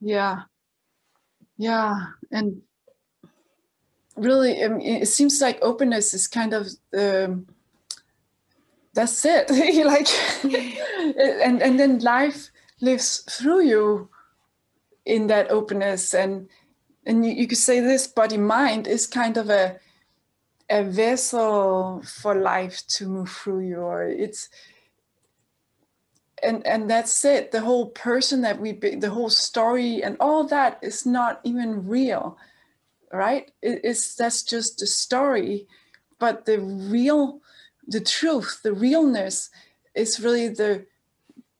Yeah. 0.01 0.41
Yeah. 1.57 1.95
And 2.31 2.61
really 4.15 4.63
I 4.63 4.69
mean, 4.69 5.01
it 5.01 5.07
seems 5.07 5.39
like 5.41 5.59
openness 5.61 6.13
is 6.13 6.27
kind 6.27 6.53
of 6.53 6.67
um, 6.97 7.47
that's 8.93 9.23
it. 9.25 9.49
Like 9.85 10.07
and 11.43 11.61
and 11.61 11.79
then 11.79 11.99
life 11.99 12.49
lives 12.81 13.23
through 13.29 13.65
you 13.65 14.09
in 15.05 15.27
that 15.27 15.51
openness 15.51 16.13
and 16.13 16.49
and 17.05 17.25
you, 17.25 17.31
you 17.31 17.47
could 17.47 17.57
say 17.57 17.79
this 17.79 18.07
body 18.07 18.37
mind 18.37 18.87
is 18.87 19.07
kind 19.07 19.37
of 19.37 19.49
a 19.49 19.79
a 20.69 20.83
vessel 20.83 22.01
for 22.03 22.33
life 22.33 22.81
to 22.87 23.07
move 23.07 23.29
through 23.29 23.59
you 23.59 23.77
or 23.77 24.03
it's 24.03 24.49
and 26.43 26.65
and 26.67 26.89
that's 26.89 27.23
it. 27.23 27.51
The 27.51 27.61
whole 27.61 27.87
person 27.87 28.41
that 28.41 28.59
we 28.59 28.73
be, 28.73 28.95
the 28.95 29.09
whole 29.09 29.29
story 29.29 30.03
and 30.03 30.17
all 30.19 30.43
that 30.45 30.79
is 30.81 31.05
not 31.05 31.39
even 31.43 31.87
real 31.87 32.37
right? 33.11 33.51
It, 33.61 33.81
it's 33.83 34.15
that's 34.15 34.43
just 34.43 34.81
a 34.81 34.87
story. 34.87 35.67
But 36.19 36.45
the 36.45 36.59
real 36.59 37.41
the 37.87 38.01
truth 38.01 38.61
the 38.63 38.73
realness 38.73 39.49
is 39.93 40.19
really 40.19 40.49
the 40.49 40.85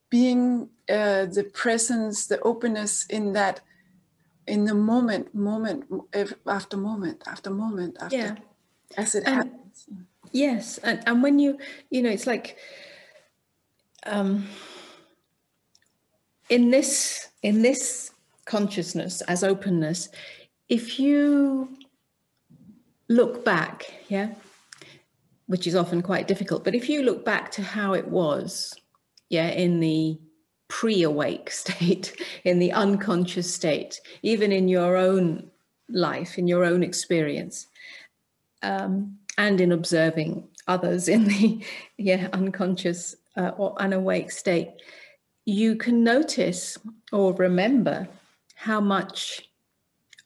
being 0.10 0.70
uh, 0.90 1.26
the 1.26 1.50
presence 1.54 2.28
the 2.28 2.40
openness 2.42 3.06
in 3.08 3.34
that 3.34 3.62
in 4.48 4.66
the 4.66 4.74
moment 4.74 5.34
moment 5.34 5.86
after 6.46 6.78
moment 6.78 7.24
after 7.28 7.50
moment 7.50 7.98
after 8.00 8.18
yeah. 8.18 8.36
as 8.98 9.16
it 9.16 9.24
and, 9.26 9.36
happens 9.36 9.88
yes 10.32 10.78
and, 10.80 11.02
and 11.06 11.24
when 11.24 11.40
you 11.40 11.58
you 11.90 12.02
know 12.02 12.10
it's 12.10 12.28
like 12.28 12.58
um 14.06 14.48
in 16.50 16.70
this 16.70 17.30
in 17.42 17.62
this 17.62 18.12
consciousness 18.46 19.22
as 19.22 19.44
openness 19.44 20.10
if 20.70 21.00
you 21.00 21.70
look 23.08 23.44
back 23.44 23.92
yeah 24.08 24.30
which 25.48 25.68
is 25.68 25.76
often 25.76 26.02
quite 26.02 26.28
difficult 26.28 26.64
but 26.64 26.76
if 26.76 26.90
you 26.90 27.04
look 27.04 27.26
back 27.26 27.52
to 27.52 27.62
how 27.62 27.94
it 27.94 28.08
was 28.08 28.74
yeah 29.30 29.48
in 29.48 29.80
the 29.80 30.20
pre-awake 30.68 31.50
state 31.64 32.22
in 32.44 32.60
the 32.60 32.72
unconscious 32.72 33.54
state 33.54 34.00
even 34.24 34.52
in 34.52 34.68
your 34.68 34.98
own 34.98 35.50
life 35.90 36.38
in 36.38 36.48
your 36.48 36.64
own 36.64 36.84
experience 36.84 37.68
um, 38.64 39.18
and 39.38 39.62
in 39.62 39.72
observing 39.72 40.48
others 40.68 41.08
in 41.16 41.26
the 41.26 41.64
yeah 41.98 42.28
unconscious 42.34 43.16
uh, 43.38 43.52
or 43.58 43.80
unawake 43.82 44.32
state 44.32 44.70
you 45.46 45.76
can 45.76 46.04
notice 46.04 46.78
or 47.12 47.34
remember 47.34 48.08
how 48.56 48.82
much 48.82 49.48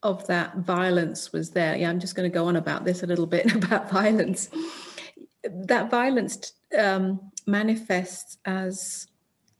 of 0.03 0.25
that 0.27 0.57
violence 0.57 1.33
was 1.33 1.51
there. 1.51 1.75
Yeah, 1.75 1.89
I'm 1.89 1.99
just 1.99 2.15
going 2.15 2.29
to 2.29 2.33
go 2.33 2.47
on 2.47 2.55
about 2.55 2.85
this 2.85 3.03
a 3.03 3.07
little 3.07 3.25
bit 3.25 3.53
about 3.63 3.91
violence. 3.91 4.49
That 5.43 5.89
violence 5.89 6.53
um, 6.77 7.31
manifests 7.45 8.37
as 8.45 9.07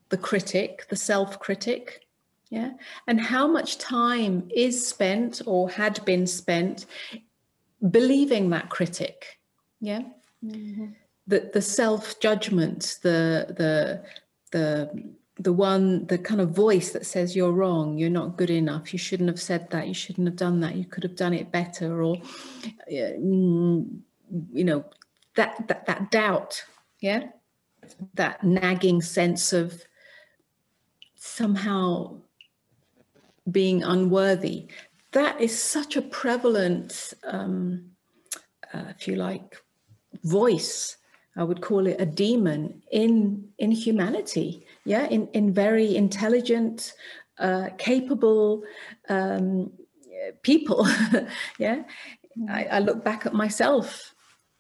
the 0.10 0.18
critic, 0.18 0.88
the 0.90 0.96
self 0.96 1.40
critic. 1.40 2.06
Yeah. 2.50 2.72
And 3.08 3.22
how 3.22 3.48
much 3.48 3.78
time 3.78 4.50
is 4.54 4.86
spent 4.86 5.42
or 5.46 5.70
had 5.70 6.04
been 6.06 6.26
spent 6.26 6.88
believing 7.92 8.50
that 8.50 8.70
critic? 8.70 9.40
Yeah. 9.80 10.02
Mm-hmm. 10.44 10.88
The, 11.28 11.52
the 11.54 11.62
self 11.62 12.20
judgment, 12.20 12.98
the, 13.04 13.54
the, 13.56 14.04
the 14.52 15.10
the 15.40 15.54
one 15.54 16.06
the 16.08 16.18
kind 16.18 16.42
of 16.42 16.52
voice 16.52 16.92
that 16.92 17.06
says 17.06 17.36
you're 17.36 17.54
wrong 17.54 17.98
you're 17.98 18.10
not 18.10 18.36
good 18.36 18.50
enough 18.50 18.92
you 18.92 19.00
shouldn't 19.00 19.30
have 19.30 19.40
said 19.40 19.70
that 19.70 19.88
you 19.88 19.94
shouldn't 19.94 20.28
have 20.28 20.36
done 20.36 20.60
that 20.60 20.76
you 20.76 20.84
could 20.84 21.02
have 21.02 21.16
done 21.16 21.34
it 21.34 21.52
better 21.52 22.04
or 22.04 22.18
mm, 22.92 24.00
you 24.52 24.64
know 24.64 24.84
that 25.36 25.66
that, 25.70 25.86
that 25.86 26.12
doubt 26.12 26.62
yeah 27.00 27.24
that 28.16 28.44
nagging 28.44 29.02
sense 29.02 29.54
of 29.54 29.82
somehow 31.20 32.16
being 33.52 33.84
unworthy. 33.84 34.68
That 35.12 35.40
is 35.40 35.62
such 35.62 35.98
a 35.98 36.02
prevalent 36.02 37.14
um, 37.24 37.92
uh, 38.74 38.86
if 38.98 39.08
you 39.08 39.16
like 39.16 39.56
voice. 40.24 40.98
I 41.36 41.44
would 41.44 41.62
call 41.62 41.88
it 41.88 42.02
a 42.02 42.06
demon 42.06 42.82
in 42.92 43.50
in 43.60 43.72
humanity. 43.72 44.66
Yeah, 44.86 45.08
in, 45.08 45.28
in 45.34 45.54
very 45.54 45.96
intelligent, 45.96 46.94
uh, 47.38 47.70
capable 47.78 48.64
um, 49.08 49.72
people. 50.42 50.88
yeah, 51.60 51.84
I, 52.50 52.66
I, 52.66 52.80
look 52.80 53.04
back 53.04 53.26
at 53.26 53.34
myself 53.34 54.14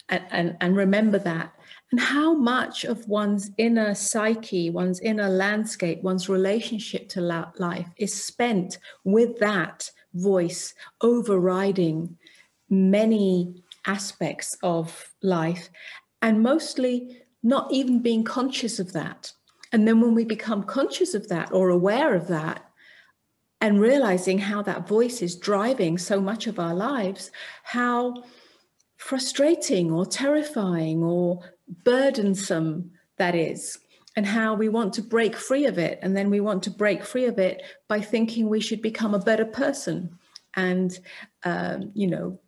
and, 0.10 0.24
and, 0.32 0.58
and 0.62 0.76
remember 0.76 1.20
that. 1.20 1.54
And 1.92 2.00
how 2.00 2.34
much 2.34 2.84
of 2.84 3.08
one's 3.08 3.52
inner 3.58 3.96
psyche, 3.96 4.70
one's 4.70 5.00
inner 5.00 5.30
landscape, 5.30 6.04
one's 6.04 6.30
relationship 6.30 7.10
to 7.10 7.22
life 7.22 7.88
is 7.98 8.14
spent 8.14 8.78
with 9.04 9.40
that 9.40 9.90
voice 10.14 10.74
overriding 11.02 12.18
many 12.70 13.64
aspects 13.86 14.56
of 14.62 15.14
life 15.24 15.70
and 16.22 16.44
mostly 16.44 17.24
not 17.42 17.72
even 17.72 18.02
being 18.02 18.24
conscious 18.24 18.80
of 18.80 18.94
that. 18.94 19.32
And 19.72 19.88
then 19.88 20.02
when 20.02 20.14
we 20.14 20.26
become 20.26 20.64
conscious 20.64 21.14
of 21.14 21.28
that 21.30 21.52
or 21.52 21.70
aware 21.70 22.14
of 22.14 22.28
that, 22.28 22.66
and 23.62 23.82
realizing 23.82 24.38
how 24.38 24.62
that 24.62 24.88
voice 24.88 25.22
is 25.22 25.36
driving 25.36 25.98
so 25.98 26.22
much 26.22 26.48
of 26.48 26.60
our 26.60 26.74
lives, 26.74 27.30
how 27.64 28.24
frustrating 29.00 29.92
or 29.92 30.06
terrifying 30.06 31.02
or 31.02 31.40
burdensome 31.86 32.92
that 33.18 33.34
is, 33.34 33.80
and 34.16 34.26
how 34.26 34.54
we 34.54 34.70
want 34.70 34.94
to 34.94 35.02
break 35.02 35.36
free 35.36 35.66
of 35.66 35.78
it. 35.80 36.00
And 36.02 36.16
then 36.16 36.30
we 36.30 36.42
want 36.42 36.64
to 36.64 36.70
break 36.70 37.04
free 37.04 37.26
of 37.26 37.40
it 37.40 37.64
by 37.88 38.02
thinking 38.02 38.50
we 38.50 38.60
should 38.60 38.82
become 38.82 39.14
a 39.16 39.20
better 39.20 39.46
person 39.46 40.18
and, 40.56 40.98
um, 41.44 41.92
you 41.94 42.08
know, 42.08 42.40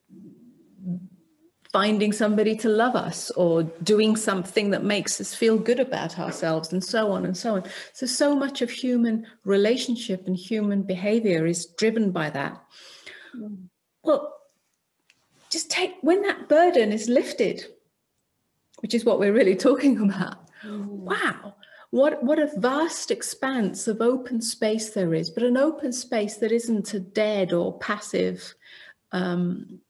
finding 1.72 2.12
somebody 2.12 2.56
to 2.58 2.68
love 2.68 2.98
us 2.98 3.32
or 3.32 3.64
doing 3.64 4.18
something 4.18 4.72
that 4.72 4.84
makes 4.84 5.22
us 5.22 5.34
feel 5.34 5.58
good 5.58 5.80
about 5.80 6.20
ourselves 6.20 6.74
and 6.74 6.84
so 6.84 7.14
on 7.14 7.24
and 7.26 7.38
so 7.38 7.56
on 7.56 7.64
so 7.94 8.06
so 8.06 8.36
much 8.36 8.62
of 8.62 8.70
human 8.70 9.26
relationship 9.46 10.28
and 10.28 10.36
human 10.36 10.82
behavior 10.84 11.46
is 11.46 11.68
driven 11.78 12.12
by 12.12 12.30
that 12.30 12.62
mm. 13.34 13.58
well 14.04 14.41
just 15.52 15.70
take 15.70 15.96
when 16.02 16.22
that 16.22 16.50
burden 16.50 16.92
is 16.92 17.10
lifted 17.10 17.66
which 18.80 18.94
is 18.94 19.06
what 19.06 19.20
we're 19.20 19.34
really 19.34 19.56
talking 19.68 20.00
about 20.02 20.48
mm. 20.64 20.86
wow 20.86 21.56
what 21.92 22.24
what 22.24 22.40
a 22.40 22.52
vast 22.58 23.12
expanse 23.12 23.88
of 23.88 24.02
open 24.02 24.42
space 24.42 24.92
there 24.92 25.14
is 25.14 25.30
but 25.30 25.44
an 25.44 25.58
open 25.58 25.92
space 25.92 26.38
that 26.38 26.52
isn't 26.52 26.94
a 26.94 27.00
dead 27.00 27.52
or 27.52 27.78
passive 27.80 28.56
um, 29.12 29.82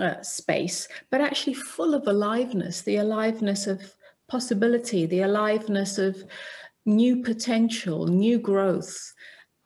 uh, 0.00 0.22
space, 0.22 0.88
but 1.10 1.20
actually 1.20 1.54
full 1.54 1.94
of 1.94 2.06
aliveness 2.06 2.82
the 2.82 2.96
aliveness 2.96 3.66
of 3.66 3.94
possibility, 4.28 5.04
the 5.04 5.20
aliveness 5.20 5.98
of 5.98 6.24
new 6.86 7.22
potential, 7.22 8.06
new 8.06 8.38
growth, 8.38 9.12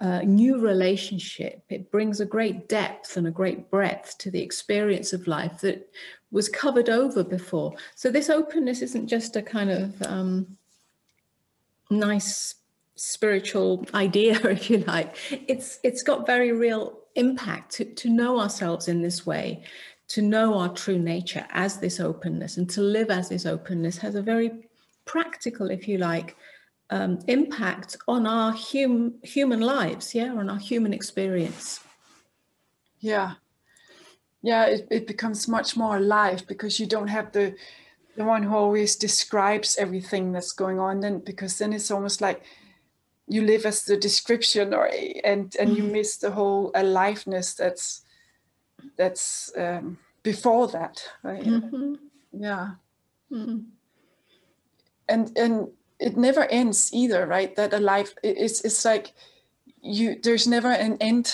uh, 0.01 0.21
new 0.23 0.59
relationship. 0.59 1.63
It 1.69 1.91
brings 1.91 2.21
a 2.21 2.27
great 2.27 2.69
depth 2.69 3.17
and 3.17 3.27
a 3.27 3.31
great 3.31 3.71
breadth 3.71 4.19
to 4.19 4.31
the 4.31 4.43
experience 4.43 5.13
of 5.13 5.27
life 5.27 5.61
that 5.63 5.89
was 6.31 6.49
covered 6.49 6.89
over 6.89 7.25
before. 7.25 7.75
So, 7.95 8.11
this 8.11 8.29
openness 8.29 8.83
isn't 8.83 9.09
just 9.09 9.37
a 9.37 9.43
kind 9.43 9.71
of 9.71 10.03
um, 10.03 10.59
nice 11.91 12.57
spiritual 12.97 13.87
idea, 13.95 14.39
if 14.45 14.69
you 14.69 14.79
like. 14.79 15.17
It's 15.31 15.79
it's 15.83 16.03
got 16.03 16.27
very 16.27 16.53
real 16.53 16.99
impact 17.15 17.73
to, 17.73 17.85
to 17.85 18.11
know 18.11 18.39
ourselves 18.39 18.89
in 18.89 19.01
this 19.01 19.25
way, 19.25 19.65
to 20.09 20.23
know 20.23 20.59
our 20.59 20.69
true 20.69 20.99
nature 20.99 21.47
as 21.51 21.79
this 21.79 22.01
openness 22.01 22.59
and 22.59 22.69
to 22.71 22.83
live 22.83 23.11
as 23.11 23.29
this 23.29 23.47
openness 23.47 23.97
has 23.99 24.15
a 24.15 24.23
very 24.23 24.69
practical, 25.07 25.71
if 25.71 25.89
you 25.89 25.99
like, 25.99 26.37
um, 26.91 27.19
impact 27.27 27.97
on 28.07 28.27
our 28.27 28.53
hum, 28.53 29.15
human 29.23 29.61
lives, 29.61 30.15
yeah, 30.15 30.33
on 30.33 30.49
our 30.51 30.59
human 30.59 30.93
experience. 30.93 31.81
Yeah. 33.01 33.35
Yeah, 34.43 34.67
it, 34.67 34.87
it 34.91 35.07
becomes 35.07 35.49
much 35.49 35.77
more 35.77 35.97
alive 35.97 36.47
because 36.47 36.79
you 36.79 36.87
don't 36.87 37.09
have 37.09 37.33
the 37.33 37.55
the 38.17 38.25
one 38.25 38.43
who 38.43 38.55
always 38.55 38.97
describes 38.97 39.77
everything 39.77 40.33
that's 40.33 40.53
going 40.53 40.79
on 40.79 41.01
then 41.01 41.19
because 41.19 41.59
then 41.59 41.73
it's 41.73 41.91
almost 41.91 42.21
like 42.21 42.43
you 43.29 43.43
live 43.43 43.67
as 43.67 43.83
the 43.83 43.97
description 43.97 44.73
or 44.73 44.91
and 45.25 45.55
and 45.61 45.77
you 45.77 45.83
mm-hmm. 45.83 45.93
miss 45.93 46.17
the 46.17 46.31
whole 46.31 46.71
aliveness 46.75 47.55
that's 47.55 48.03
that's 48.97 49.53
um, 49.57 49.99
before 50.23 50.69
that 50.69 51.03
right 51.23 51.45
mm-hmm. 51.45 51.95
yeah 52.33 52.71
mm-hmm. 53.31 53.59
and 55.09 55.37
and 55.37 55.69
it 55.99 56.17
never 56.17 56.45
ends 56.45 56.91
either 56.93 57.27
right 57.27 57.57
that 57.57 57.73
alive 57.73 58.15
it's 58.23 58.65
it's 58.65 58.85
like 58.85 59.13
you 59.83 60.17
there's 60.23 60.47
never 60.47 60.71
an 60.71 60.97
end 61.01 61.33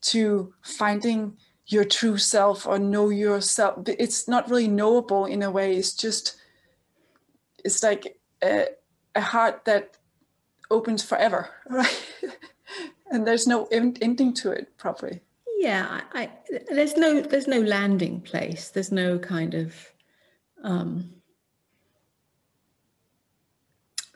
to 0.00 0.52
finding 0.62 1.36
your 1.66 1.84
true 1.84 2.16
self 2.16 2.66
or 2.66 2.78
know 2.78 3.08
yourself 3.10 3.78
it's 3.86 4.26
not 4.28 4.48
really 4.50 4.68
knowable 4.68 5.24
in 5.24 5.42
a 5.42 5.50
way 5.50 5.76
it's 5.76 5.92
just 5.92 6.36
it's 7.64 7.82
like 7.82 8.18
a, 8.42 8.68
a 9.14 9.20
heart 9.20 9.64
that 9.64 9.96
opens 10.70 11.02
forever, 11.02 11.50
right? 11.68 12.06
and 13.10 13.26
there's 13.26 13.46
no 13.46 13.66
ending 13.66 14.32
to 14.34 14.50
it 14.50 14.76
properly. 14.76 15.20
Yeah, 15.58 16.00
I, 16.12 16.30
there's 16.70 16.96
no 16.96 17.20
there's 17.20 17.46
no 17.46 17.60
landing 17.60 18.22
place. 18.22 18.70
There's 18.70 18.92
no 18.92 19.18
kind 19.18 19.54
of 19.54 19.92
um, 20.62 21.10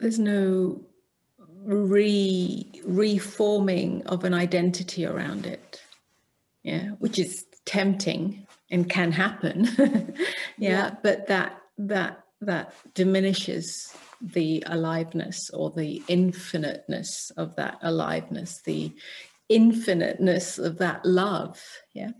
there's 0.05 0.19
no 0.19 0.79
re 1.65 2.71
reforming 2.85 4.03
of 4.05 4.25
an 4.25 4.35
identity 4.35 5.07
around 5.07 5.47
it. 5.47 5.81
Yeah, 6.63 6.91
which 6.99 7.19
is 7.19 7.47
tempting 7.65 8.47
and 8.71 8.89
can 8.89 9.13
happen. 9.13 9.65
yeah, 9.79 10.15
yeah, 10.59 10.97
but 11.03 11.27
that 11.29 11.59
that 11.79 12.23
that 12.43 12.75
diminishes 12.93 13.97
the 14.21 14.63
aliveness 14.67 15.49
or 15.55 15.71
the 15.71 16.03
infiniteness 16.09 17.33
of 17.39 17.57
that 17.57 17.79
aliveness, 17.81 18.61
the 18.61 18.93
infiniteness 19.49 20.59
of 20.59 20.77
that 20.79 21.03
love. 21.07 21.63
Yeah, 21.95 22.11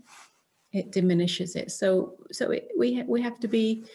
it 0.73 0.91
diminishes 0.91 1.55
it. 1.55 1.69
So, 1.69 2.15
so 2.31 2.49
it, 2.49 2.67
we 2.75 3.03
we 3.03 3.21
have 3.21 3.39
to 3.41 3.47
be 3.47 3.85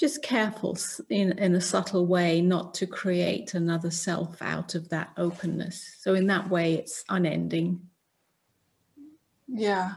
just 0.00 0.22
careful 0.22 0.78
in 1.10 1.38
in 1.38 1.54
a 1.54 1.60
subtle 1.60 2.06
way 2.06 2.40
not 2.40 2.72
to 2.72 2.86
create 2.86 3.52
another 3.52 3.90
self 3.90 4.40
out 4.40 4.74
of 4.74 4.88
that 4.88 5.10
openness. 5.18 5.94
So 5.98 6.14
in 6.14 6.26
that 6.28 6.48
way, 6.48 6.74
it's 6.74 7.04
unending. 7.10 7.82
Yeah. 9.46 9.96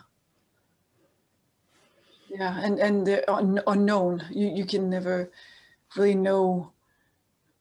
Yeah, 2.30 2.60
and 2.62 2.80
and 2.80 3.08
the 3.08 3.32
un- 3.32 3.64
unknown, 3.66 4.24
you 4.30 4.50
you 4.50 4.66
can 4.66 4.90
never 4.90 5.32
really 5.96 6.16
know 6.16 6.74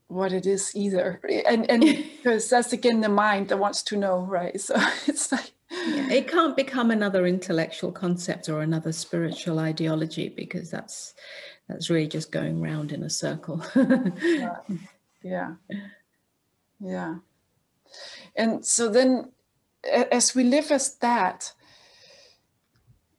what 0.09 0.33
it 0.33 0.45
is 0.45 0.75
either 0.75 1.21
and 1.49 1.71
and 1.71 1.81
because 2.17 2.51
that's 2.51 2.73
again 2.73 3.01
the 3.01 3.09
mind 3.09 3.49
that 3.49 3.59
wants 3.59 3.83
to 3.83 3.97
know 3.97 4.21
right 4.21 4.61
so 4.61 4.75
it's 5.07 5.33
like 5.33 5.53
yeah, 5.71 6.11
it 6.11 6.29
can't 6.29 6.55
become 6.55 6.91
another 6.91 7.27
intellectual 7.27 7.91
concept 7.91 8.51
or 8.51 8.61
another 8.61 8.93
spiritual 8.93 9.59
ideology 9.59 10.29
because 10.29 10.71
that's 10.71 11.15
that's 11.69 11.91
really 11.91 12.09
just 12.09 12.33
going 12.33 12.61
round 12.61 12.93
in 12.93 13.03
a 13.03 13.11
circle. 13.11 13.65
Yeah. 15.25 15.53
yeah. 15.69 15.79
Yeah. 16.81 17.15
And 18.35 18.67
so 18.67 18.89
then 18.89 19.31
as 19.85 20.35
we 20.35 20.43
live 20.43 20.73
as 20.73 20.97
that 20.97 21.53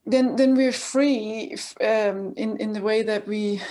then 0.06 0.36
then 0.36 0.56
we're 0.56 0.74
free 0.74 1.56
um, 1.80 2.34
in 2.36 2.58
in 2.58 2.74
the 2.74 2.82
way 2.82 3.04
that 3.04 3.28
we 3.28 3.62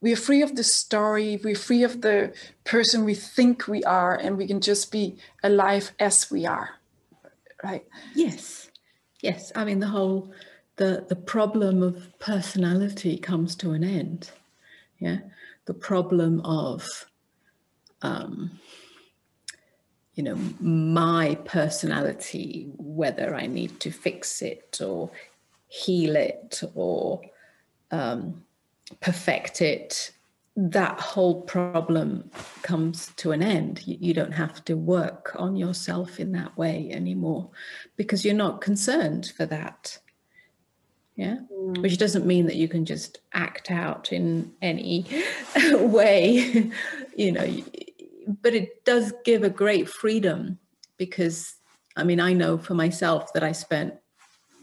we 0.00 0.12
are 0.12 0.16
free 0.16 0.42
of 0.42 0.54
the 0.54 0.64
story 0.64 1.40
we're 1.42 1.54
free 1.54 1.82
of 1.82 2.02
the 2.02 2.32
person 2.64 3.04
we 3.04 3.14
think 3.14 3.66
we 3.66 3.82
are 3.84 4.14
and 4.14 4.36
we 4.36 4.46
can 4.46 4.60
just 4.60 4.92
be 4.92 5.16
alive 5.42 5.92
as 5.98 6.30
we 6.30 6.44
are 6.44 6.70
right? 7.64 7.86
Yes. 8.14 8.70
Yes. 9.22 9.52
I 9.54 9.64
mean 9.64 9.80
the 9.80 9.88
whole 9.88 10.32
the 10.76 11.04
the 11.08 11.16
problem 11.16 11.82
of 11.82 12.18
personality 12.18 13.18
comes 13.18 13.54
to 13.54 13.72
an 13.72 13.84
end 13.84 14.30
yeah 14.98 15.18
the 15.66 15.74
problem 15.74 16.40
of 16.40 17.06
um 18.02 18.50
you 20.14 20.22
know 20.22 20.38
my 20.60 21.34
personality 21.44 22.70
whether 22.76 23.34
i 23.34 23.46
need 23.46 23.78
to 23.80 23.90
fix 23.90 24.42
it 24.42 24.80
or 24.80 25.10
heal 25.68 26.16
it 26.16 26.62
or 26.74 27.20
um 27.90 28.42
perfect 29.00 29.60
it, 29.60 30.12
that 30.56 31.00
whole 31.00 31.42
problem 31.42 32.30
comes 32.62 33.10
to 33.16 33.32
an 33.32 33.42
end. 33.42 33.86
You, 33.86 33.96
you, 34.00 34.14
don't 34.14 34.32
have 34.32 34.64
to 34.66 34.76
work 34.76 35.32
on 35.36 35.56
yourself 35.56 36.20
in 36.20 36.32
that 36.32 36.56
way 36.58 36.90
anymore 36.92 37.48
because 37.96 38.24
you're 38.24 38.34
not 38.34 38.60
concerned 38.60 39.32
for 39.36 39.46
that. 39.46 39.98
Yeah. 41.16 41.38
Mm. 41.52 41.82
Which 41.82 41.98
doesn't 41.98 42.26
mean 42.26 42.46
that 42.46 42.56
you 42.56 42.68
can 42.68 42.84
just 42.84 43.20
act 43.32 43.70
out 43.70 44.12
in 44.12 44.52
any 44.62 45.06
way, 45.72 46.70
you 47.16 47.32
know, 47.32 47.62
but 48.40 48.54
it 48.54 48.84
does 48.84 49.12
give 49.24 49.42
a 49.42 49.50
great 49.50 49.88
freedom 49.88 50.58
because 50.96 51.56
I 51.96 52.04
mean, 52.04 52.20
I 52.20 52.32
know 52.32 52.56
for 52.56 52.74
myself 52.74 53.32
that 53.34 53.42
I 53.42 53.52
spent 53.52 53.94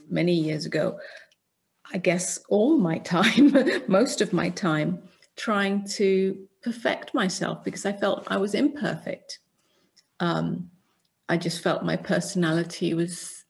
many 0.09 0.33
years 0.33 0.65
ago 0.65 0.97
I 1.91 1.97
guess, 1.97 2.39
all 2.49 2.77
my 2.77 2.99
time, 2.99 3.55
most 3.88 4.21
of 4.21 4.33
my 4.33 4.49
time, 4.49 5.01
trying 5.35 5.88
to 5.88 6.47
perfect 6.62 7.13
myself 7.13 7.63
because 7.63 7.85
I 7.85 7.93
felt 7.93 8.27
I 8.27 8.38
was 8.38 8.53
imperfect. 8.53 9.39
Um, 10.19 10.69
I 11.27 11.38
just 11.38 11.62
felt 11.62 11.83
my 11.83 11.95
personality 11.95 12.93
was 12.93 13.45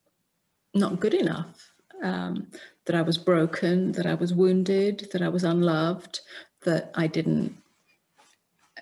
not 0.74 1.00
good 1.00 1.14
enough, 1.14 1.72
um, 2.04 2.48
that 2.90 2.98
I 2.98 3.04
was 3.04 3.20
broken, 3.20 3.92
that 3.92 4.08
I 4.08 4.16
was 4.16 4.34
wounded, 4.34 5.10
that 5.12 5.22
I 5.22 5.30
was 5.30 5.44
unloved, 5.44 6.22
that 6.66 6.90
I 6.96 7.06
didn't, 7.06 7.56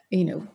you 0.10 0.24
know, 0.24 0.48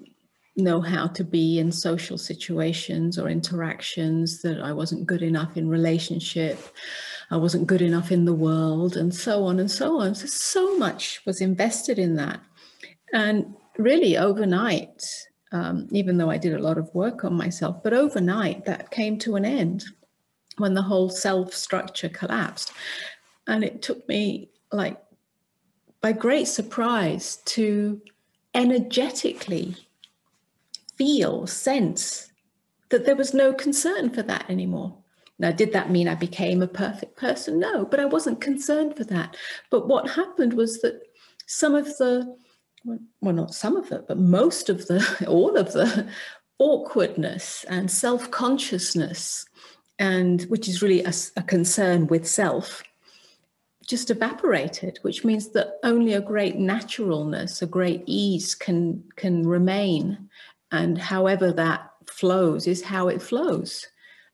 know 0.56 0.80
how 0.80 1.06
to 1.08 1.22
be 1.22 1.58
in 1.58 1.70
social 1.70 2.16
situations 2.16 3.18
or 3.18 3.28
interactions, 3.28 4.40
that 4.40 4.62
I 4.62 4.72
wasn't 4.72 5.06
good 5.06 5.20
enough 5.20 5.58
in 5.58 5.68
relationship. 5.68 6.58
I 7.30 7.36
wasn't 7.36 7.66
good 7.66 7.82
enough 7.82 8.10
in 8.10 8.24
the 8.24 8.32
world, 8.32 8.96
and 8.96 9.14
so 9.14 9.44
on 9.44 9.60
and 9.60 9.70
so 9.70 10.00
on. 10.00 10.14
So, 10.14 10.24
so 10.24 10.78
much 10.78 11.20
was 11.26 11.42
invested 11.42 11.98
in 11.98 12.16
that. 12.16 12.40
And 13.12 13.54
really, 13.76 14.16
overnight, 14.16 15.04
um, 15.52 15.88
even 15.90 16.16
though 16.16 16.30
I 16.30 16.38
did 16.38 16.54
a 16.54 16.62
lot 16.62 16.78
of 16.78 16.94
work 16.94 17.22
on 17.22 17.34
myself, 17.34 17.82
but 17.82 17.92
overnight 17.92 18.64
that 18.64 18.90
came 18.90 19.18
to 19.18 19.36
an 19.36 19.44
end 19.44 19.84
when 20.56 20.74
the 20.74 20.82
whole 20.82 21.10
self 21.10 21.52
structure 21.52 22.08
collapsed. 22.08 22.72
And 23.46 23.64
it 23.64 23.82
took 23.82 24.06
me, 24.08 24.50
like, 24.70 25.00
by 26.00 26.12
great 26.12 26.48
surprise 26.48 27.36
to 27.46 28.00
energetically 28.54 29.76
feel, 30.96 31.46
sense 31.46 32.32
that 32.90 33.06
there 33.06 33.16
was 33.16 33.32
no 33.32 33.52
concern 33.52 34.10
for 34.10 34.22
that 34.22 34.48
anymore. 34.48 34.96
Now, 35.38 35.50
did 35.50 35.72
that 35.72 35.90
mean 35.90 36.06
I 36.08 36.14
became 36.14 36.62
a 36.62 36.68
perfect 36.68 37.16
person? 37.16 37.58
No, 37.58 37.84
but 37.84 37.98
I 37.98 38.04
wasn't 38.04 38.40
concerned 38.40 38.96
for 38.96 39.04
that. 39.04 39.36
But 39.70 39.88
what 39.88 40.10
happened 40.10 40.52
was 40.52 40.80
that 40.82 41.02
some 41.46 41.74
of 41.74 41.86
the, 41.98 42.36
well, 42.84 43.34
not 43.34 43.54
some 43.54 43.76
of 43.76 43.90
it, 43.90 44.06
but 44.06 44.18
most 44.18 44.68
of 44.68 44.86
the, 44.86 45.04
all 45.26 45.56
of 45.56 45.72
the 45.72 46.06
awkwardness 46.58 47.64
and 47.68 47.90
self 47.90 48.30
consciousness, 48.30 49.44
and 49.98 50.42
which 50.42 50.68
is 50.68 50.82
really 50.82 51.02
a, 51.02 51.12
a 51.36 51.42
concern 51.42 52.06
with 52.06 52.26
self, 52.26 52.82
just 53.86 54.10
evaporated, 54.10 54.98
which 55.02 55.24
means 55.24 55.48
that 55.50 55.78
only 55.82 56.12
a 56.14 56.20
great 56.20 56.56
naturalness, 56.56 57.62
a 57.62 57.66
great 57.66 58.02
ease 58.06 58.54
can 58.54 59.02
can 59.16 59.46
remain, 59.46 60.28
and 60.70 60.98
however 60.98 61.52
that 61.52 61.90
flows 62.06 62.66
is 62.66 62.82
how 62.82 63.08
it 63.08 63.22
flows. 63.22 63.86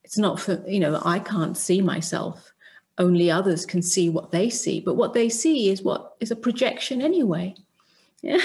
It's 0.04 0.18
not 0.18 0.40
for 0.40 0.62
you 0.66 0.80
know 0.80 1.00
i 1.04 1.18
can't 1.18 1.56
see 1.56 1.80
myself. 1.80 2.52
Only 2.98 3.30
others 3.30 3.64
can 3.64 3.82
see 3.82 4.08
what 4.08 4.32
they 4.32 4.50
see. 4.50 4.80
But 4.80 4.96
what 4.96 5.14
they 5.14 5.28
see 5.28 5.70
is 5.70 5.82
what 5.82 6.14
is 6.20 6.30
a 6.30 6.36
projection 6.36 7.02
anyway. 7.02 7.54
Yeah. 8.20 8.44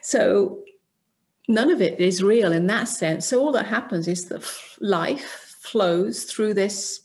So 0.00 0.62
none 1.46 1.70
of 1.70 1.82
it 1.82 2.00
is 2.00 2.22
real 2.22 2.50
in 2.50 2.66
that 2.68 2.88
sense. 2.88 3.26
So 3.26 3.40
all 3.40 3.52
that 3.52 3.66
happens 3.66 4.08
is 4.08 4.24
that 4.30 4.42
life 4.80 5.58
flows 5.60 6.24
through 6.24 6.54
this 6.54 7.01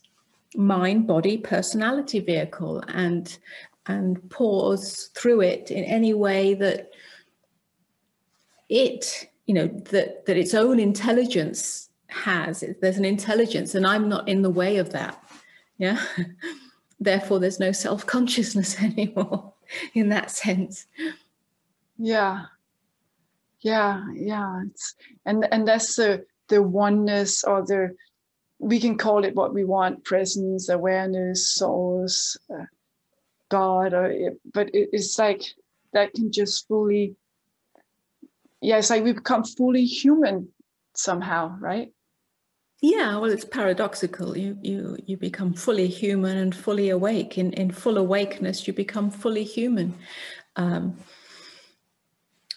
mind, 0.57 1.07
body, 1.07 1.37
personality 1.37 2.19
vehicle, 2.19 2.83
and 2.87 3.37
and 3.85 4.29
pause 4.29 5.09
through 5.15 5.41
it 5.41 5.71
in 5.71 5.85
any 5.85 6.13
way 6.13 6.53
that 6.55 6.91
it, 8.67 9.29
you 9.45 9.53
know, 9.53 9.67
that 9.67 10.25
that 10.25 10.37
its 10.37 10.53
own 10.53 10.79
intelligence 10.79 11.89
has. 12.07 12.63
There's 12.81 12.97
an 12.97 13.05
intelligence, 13.05 13.75
and 13.75 13.85
I'm 13.85 14.09
not 14.09 14.27
in 14.27 14.41
the 14.41 14.49
way 14.49 14.77
of 14.77 14.91
that. 14.91 15.23
Yeah. 15.77 16.03
Therefore, 16.99 17.39
there's 17.39 17.59
no 17.59 17.71
self 17.71 18.05
consciousness 18.05 18.79
anymore 18.81 19.53
in 19.93 20.09
that 20.09 20.31
sense. 20.31 20.87
Yeah. 21.97 22.45
Yeah. 23.61 24.03
Yeah. 24.13 24.63
It's, 24.65 24.95
and 25.25 25.47
and 25.51 25.67
that's 25.67 25.95
the 25.95 26.25
the 26.47 26.61
oneness 26.61 27.43
or 27.43 27.65
the 27.65 27.95
we 28.59 28.79
can 28.79 28.97
call 28.97 29.23
it 29.23 29.35
what 29.35 29.53
we 29.53 29.63
want 29.63 30.03
presence 30.03 30.69
awareness 30.69 31.49
source 31.49 32.37
uh, 32.53 32.65
god 33.49 33.93
or 33.93 34.33
but 34.53 34.67
it, 34.73 34.89
it's 34.91 35.17
like 35.19 35.41
that 35.93 36.13
can 36.13 36.31
just 36.31 36.67
fully 36.67 37.15
yeah 38.61 38.77
it's 38.77 38.89
like 38.89 39.03
we 39.03 39.13
become 39.13 39.43
fully 39.43 39.85
human 39.85 40.47
somehow 40.95 41.55
right 41.59 41.91
yeah, 42.81 43.17
well, 43.17 43.31
it's 43.31 43.45
paradoxical. 43.45 44.37
You 44.37 44.57
you 44.61 44.97
you 45.03 45.17
become 45.17 45.53
fully 45.53 45.87
human 45.87 46.37
and 46.37 46.55
fully 46.55 46.89
awake. 46.89 47.37
In 47.37 47.51
in 47.53 47.71
full 47.71 47.97
awakeness, 47.97 48.67
you 48.67 48.73
become 48.73 49.09
fully 49.09 49.43
human, 49.43 49.95
um, 50.55 50.95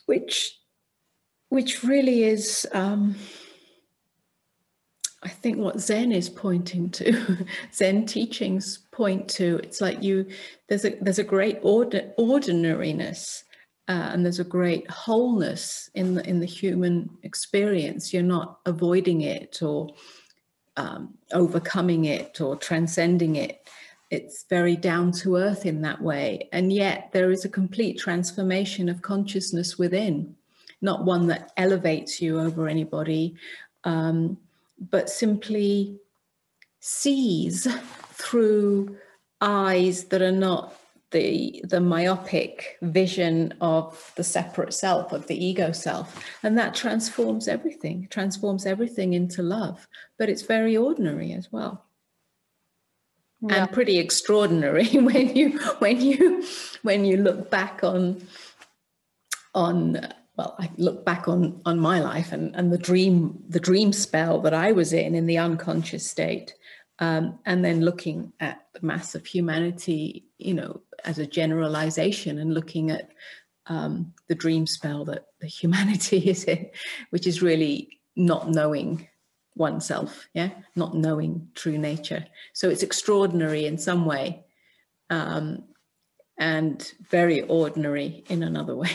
which 0.04 0.58
which 1.48 1.82
really 1.82 2.24
is, 2.24 2.66
um, 2.72 3.16
I 5.22 5.28
think, 5.28 5.58
what 5.58 5.80
Zen 5.80 6.12
is 6.12 6.30
pointing 6.30 6.90
to. 6.90 7.46
Zen 7.74 8.06
teachings 8.06 8.78
point 8.90 9.28
to. 9.30 9.56
It's 9.62 9.80
like 9.80 10.02
you 10.02 10.26
there's 10.68 10.84
a 10.84 10.96
there's 11.00 11.18
a 11.18 11.24
great 11.24 11.58
ordinariness. 11.62 13.44
Uh, 13.88 14.10
and 14.12 14.24
there's 14.24 14.38
a 14.38 14.44
great 14.44 14.88
wholeness 14.88 15.90
in 15.94 16.14
the 16.14 16.28
in 16.28 16.38
the 16.38 16.46
human 16.46 17.10
experience. 17.24 18.12
You're 18.12 18.22
not 18.22 18.60
avoiding 18.64 19.22
it 19.22 19.62
or 19.62 19.88
um, 20.76 21.14
overcoming 21.32 22.04
it 22.04 22.40
or 22.40 22.56
transcending 22.56 23.36
it. 23.36 23.68
It's 24.10 24.44
very 24.48 24.76
down 24.76 25.12
to 25.12 25.36
earth 25.36 25.66
in 25.66 25.82
that 25.82 26.00
way. 26.00 26.48
And 26.52 26.72
yet 26.72 27.10
there 27.12 27.30
is 27.30 27.44
a 27.44 27.48
complete 27.48 27.98
transformation 27.98 28.88
of 28.88 29.02
consciousness 29.02 29.78
within, 29.78 30.34
not 30.80 31.04
one 31.04 31.26
that 31.28 31.52
elevates 31.56 32.20
you 32.20 32.40
over 32.40 32.68
anybody, 32.68 33.36
um, 33.84 34.38
but 34.80 35.10
simply 35.10 35.98
sees 36.80 37.66
through 38.12 38.96
eyes 39.40 40.04
that 40.04 40.22
are 40.22 40.32
not 40.32 40.76
the 41.10 41.60
the 41.64 41.80
myopic 41.80 42.78
vision 42.82 43.52
of 43.60 44.12
the 44.16 44.22
separate 44.22 44.72
self 44.72 45.12
of 45.12 45.26
the 45.26 45.44
ego 45.44 45.72
self. 45.72 46.24
And 46.42 46.56
that 46.58 46.74
transforms 46.74 47.48
everything 47.48 48.06
transforms 48.10 48.66
everything 48.66 49.12
into 49.14 49.42
love. 49.42 49.88
But 50.18 50.28
it's 50.28 50.42
very 50.42 50.76
ordinary 50.76 51.32
as 51.32 51.50
well. 51.50 51.84
Yeah. 53.42 53.62
and 53.62 53.72
pretty 53.72 53.98
extraordinary 53.98 54.86
when 54.92 55.34
you 55.34 55.58
when 55.78 56.00
you 56.00 56.44
when 56.82 57.04
you 57.04 57.16
look 57.16 57.50
back 57.50 57.82
on 57.82 58.22
on 59.54 60.12
well 60.40 60.56
i 60.58 60.70
look 60.76 61.04
back 61.04 61.28
on 61.28 61.60
on 61.64 61.78
my 61.78 62.00
life 62.00 62.32
and 62.32 62.56
and 62.56 62.72
the 62.72 62.78
dream 62.78 63.42
the 63.48 63.60
dream 63.60 63.92
spell 63.92 64.40
that 64.40 64.54
i 64.54 64.72
was 64.72 64.92
in 64.92 65.14
in 65.14 65.26
the 65.26 65.38
unconscious 65.38 66.06
state 66.06 66.54
um, 67.00 67.38
and 67.46 67.64
then 67.64 67.80
looking 67.80 68.32
at 68.40 68.66
the 68.74 68.86
mass 68.86 69.14
of 69.14 69.24
humanity, 69.24 70.26
you 70.38 70.52
know, 70.52 70.82
as 71.04 71.18
a 71.18 71.26
generalization 71.26 72.38
and 72.38 72.52
looking 72.52 72.90
at 72.90 73.08
um, 73.66 74.12
the 74.28 74.34
dream 74.34 74.66
spell 74.66 75.06
that 75.06 75.26
the 75.40 75.46
humanity 75.60 76.18
is 76.18 76.44
in, 76.44 76.70
which 77.08 77.26
is 77.26 77.42
really 77.42 78.00
not 78.16 78.50
knowing 78.50 79.08
oneself, 79.56 80.28
yeah, 80.34 80.50
not 80.76 80.94
knowing 80.94 81.48
true 81.54 81.78
nature. 81.78 82.24
So 82.52 82.68
it's 82.68 82.82
extraordinary 82.82 83.64
in 83.64 83.78
some 83.78 84.04
way, 84.04 84.44
um, 85.08 85.64
and 86.38 86.92
very 87.08 87.42
ordinary 87.42 88.24
in 88.28 88.42
another 88.42 88.76
way. 88.82 88.90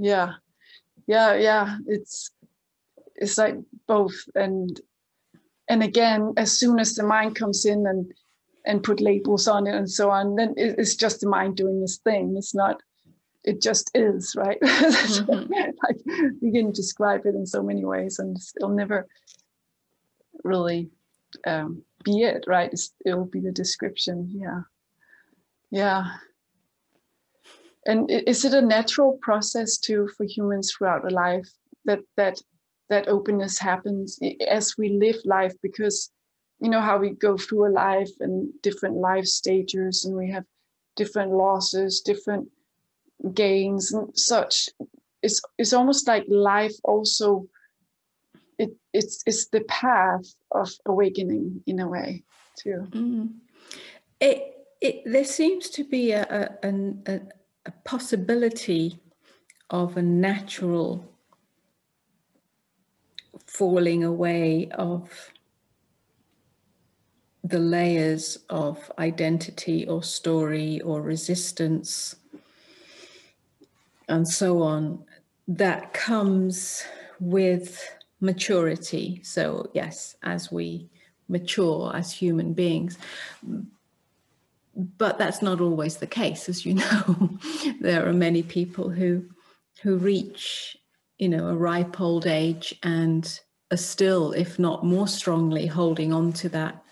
Yeah, 0.00 0.32
yeah, 1.06 1.34
yeah. 1.34 1.76
It's 1.86 2.30
it's 3.16 3.36
like 3.36 3.56
both, 3.86 4.16
and 4.34 4.80
and 5.68 5.82
again 5.82 6.32
as 6.38 6.58
soon 6.58 6.80
as 6.80 6.94
the 6.94 7.02
mind 7.02 7.36
comes 7.36 7.66
in 7.66 7.86
and 7.86 8.10
and 8.64 8.82
put 8.82 9.00
labels 9.00 9.46
on 9.46 9.66
it 9.66 9.74
and 9.74 9.90
so 9.90 10.10
on 10.10 10.36
then 10.36 10.52
it's 10.56 10.94
just 10.94 11.20
the 11.20 11.28
mind 11.28 11.56
doing 11.56 11.80
its 11.82 11.98
thing. 11.98 12.34
It's 12.36 12.54
not 12.54 12.80
it 13.44 13.60
just 13.60 13.90
is 13.94 14.34
right? 14.36 14.58
Mm-hmm. 14.62 15.52
like 15.84 15.98
you 16.40 16.52
can 16.52 16.72
describe 16.72 17.26
it 17.26 17.34
in 17.34 17.46
so 17.46 17.62
many 17.62 17.84
ways 17.84 18.18
and 18.18 18.36
it'll 18.56 18.74
never 18.74 19.06
really 20.44 20.90
um, 21.46 21.82
be 22.04 22.22
it 22.22 22.44
right? 22.46 22.72
It's, 22.72 22.92
it'll 23.04 23.26
be 23.26 23.40
the 23.40 23.52
description. 23.52 24.30
Yeah. 24.32 24.62
Yeah 25.70 26.16
and 27.86 28.10
is 28.10 28.44
it 28.44 28.54
a 28.54 28.60
natural 28.60 29.18
process 29.22 29.78
too 29.78 30.08
for 30.16 30.24
humans 30.24 30.72
throughout 30.72 31.10
a 31.10 31.14
life 31.14 31.48
that 31.84 32.00
that 32.16 32.38
that 32.88 33.08
openness 33.08 33.58
happens 33.58 34.18
as 34.48 34.76
we 34.76 34.90
live 34.90 35.16
life? 35.24 35.54
Because 35.62 36.10
you 36.60 36.68
know 36.68 36.80
how 36.80 36.98
we 36.98 37.10
go 37.10 37.36
through 37.36 37.68
a 37.68 37.72
life 37.72 38.10
and 38.20 38.52
different 38.62 38.96
life 38.96 39.24
stages 39.24 40.04
and 40.04 40.16
we 40.16 40.30
have 40.30 40.44
different 40.96 41.32
losses 41.32 42.00
different 42.00 42.48
gains 43.34 43.92
and 43.92 44.16
such. 44.18 44.68
It's 45.22 45.40
it's 45.58 45.72
almost 45.72 46.06
like 46.06 46.24
life 46.28 46.74
also 46.84 47.46
it 48.58 48.70
it's 48.92 49.22
it's 49.26 49.46
the 49.48 49.62
path 49.62 50.24
of 50.52 50.70
awakening 50.86 51.62
in 51.66 51.80
a 51.80 51.88
way 51.88 52.24
too. 52.58 52.86
Mm. 52.90 53.30
it 54.20 54.54
it 54.80 55.02
there 55.04 55.24
seems 55.24 55.70
to 55.70 55.84
be 55.84 56.12
a 56.12 56.22
a, 56.62 56.68
a 57.06 57.20
a 57.66 57.70
possibility 57.84 58.98
of 59.68 59.96
a 59.96 60.02
natural 60.02 61.04
falling 63.46 64.04
away 64.04 64.68
of 64.72 65.32
the 67.42 67.58
layers 67.58 68.38
of 68.48 68.90
identity 68.98 69.86
or 69.86 70.02
story 70.02 70.80
or 70.82 71.00
resistance 71.02 72.16
and 74.10 74.26
so 74.26 74.60
on 74.60 75.02
that 75.48 75.92
comes 75.94 76.84
with 77.20 77.98
maturity. 78.20 79.20
So, 79.22 79.70
yes, 79.72 80.16
as 80.22 80.52
we 80.52 80.90
mature 81.28 81.94
as 81.94 82.12
human 82.12 82.52
beings. 82.52 82.98
But 84.74 85.18
that's 85.18 85.42
not 85.42 85.60
always 85.60 85.96
the 85.96 86.06
case, 86.06 86.48
as 86.48 86.64
you 86.64 86.74
know. 86.82 87.38
there 87.80 88.08
are 88.08 88.12
many 88.12 88.42
people 88.42 88.90
who 88.90 89.24
who 89.82 89.96
reach 89.96 90.76
you 91.20 91.28
know, 91.28 91.48
a 91.48 91.54
ripe 91.54 92.00
old 92.00 92.26
age 92.26 92.74
and 92.82 93.40
are 93.70 93.76
still, 93.76 94.32
if 94.32 94.58
not 94.58 94.84
more 94.84 95.06
strongly, 95.06 95.66
holding 95.66 96.14
on 96.14 96.32
to 96.32 96.48
that 96.48 96.82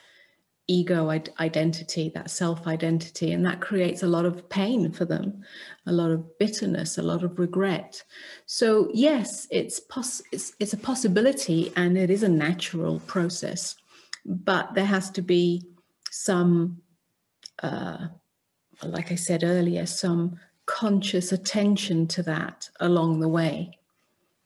ego 0.69 1.09
identity, 1.41 2.11
that 2.15 2.31
self 2.31 2.67
identity. 2.67 3.33
And 3.33 3.45
that 3.47 3.63
creates 3.63 4.03
a 4.03 4.07
lot 4.07 4.27
of 4.27 4.47
pain 4.51 4.93
for 4.93 5.07
them, 5.07 5.43
a 5.87 5.93
lot 5.93 6.11
of 6.11 6.39
bitterness, 6.39 6.99
a 6.99 7.03
lot 7.03 7.25
of 7.25 7.39
regret. 7.39 8.05
So, 8.45 8.91
yes, 8.93 9.49
it's, 9.51 9.81
poss- 9.81 10.23
it's, 10.31 10.53
it's 10.61 10.75
a 10.75 10.79
possibility 10.79 11.73
and 11.75 11.97
it 11.97 12.11
is 12.11 12.23
a 12.23 12.29
natural 12.29 13.01
process, 13.01 13.77
but 14.27 14.75
there 14.75 14.85
has 14.85 15.09
to 15.13 15.23
be 15.23 15.67
some, 16.11 16.83
uh, 17.63 18.09
like 18.83 19.11
I 19.11 19.17
said 19.17 19.45
earlier, 19.45 19.87
some 19.87 20.39
conscious 20.67 21.33
attention 21.33 22.07
to 22.07 22.23
that 22.25 22.69
along 22.81 23.21
the 23.21 23.29
way. 23.29 23.79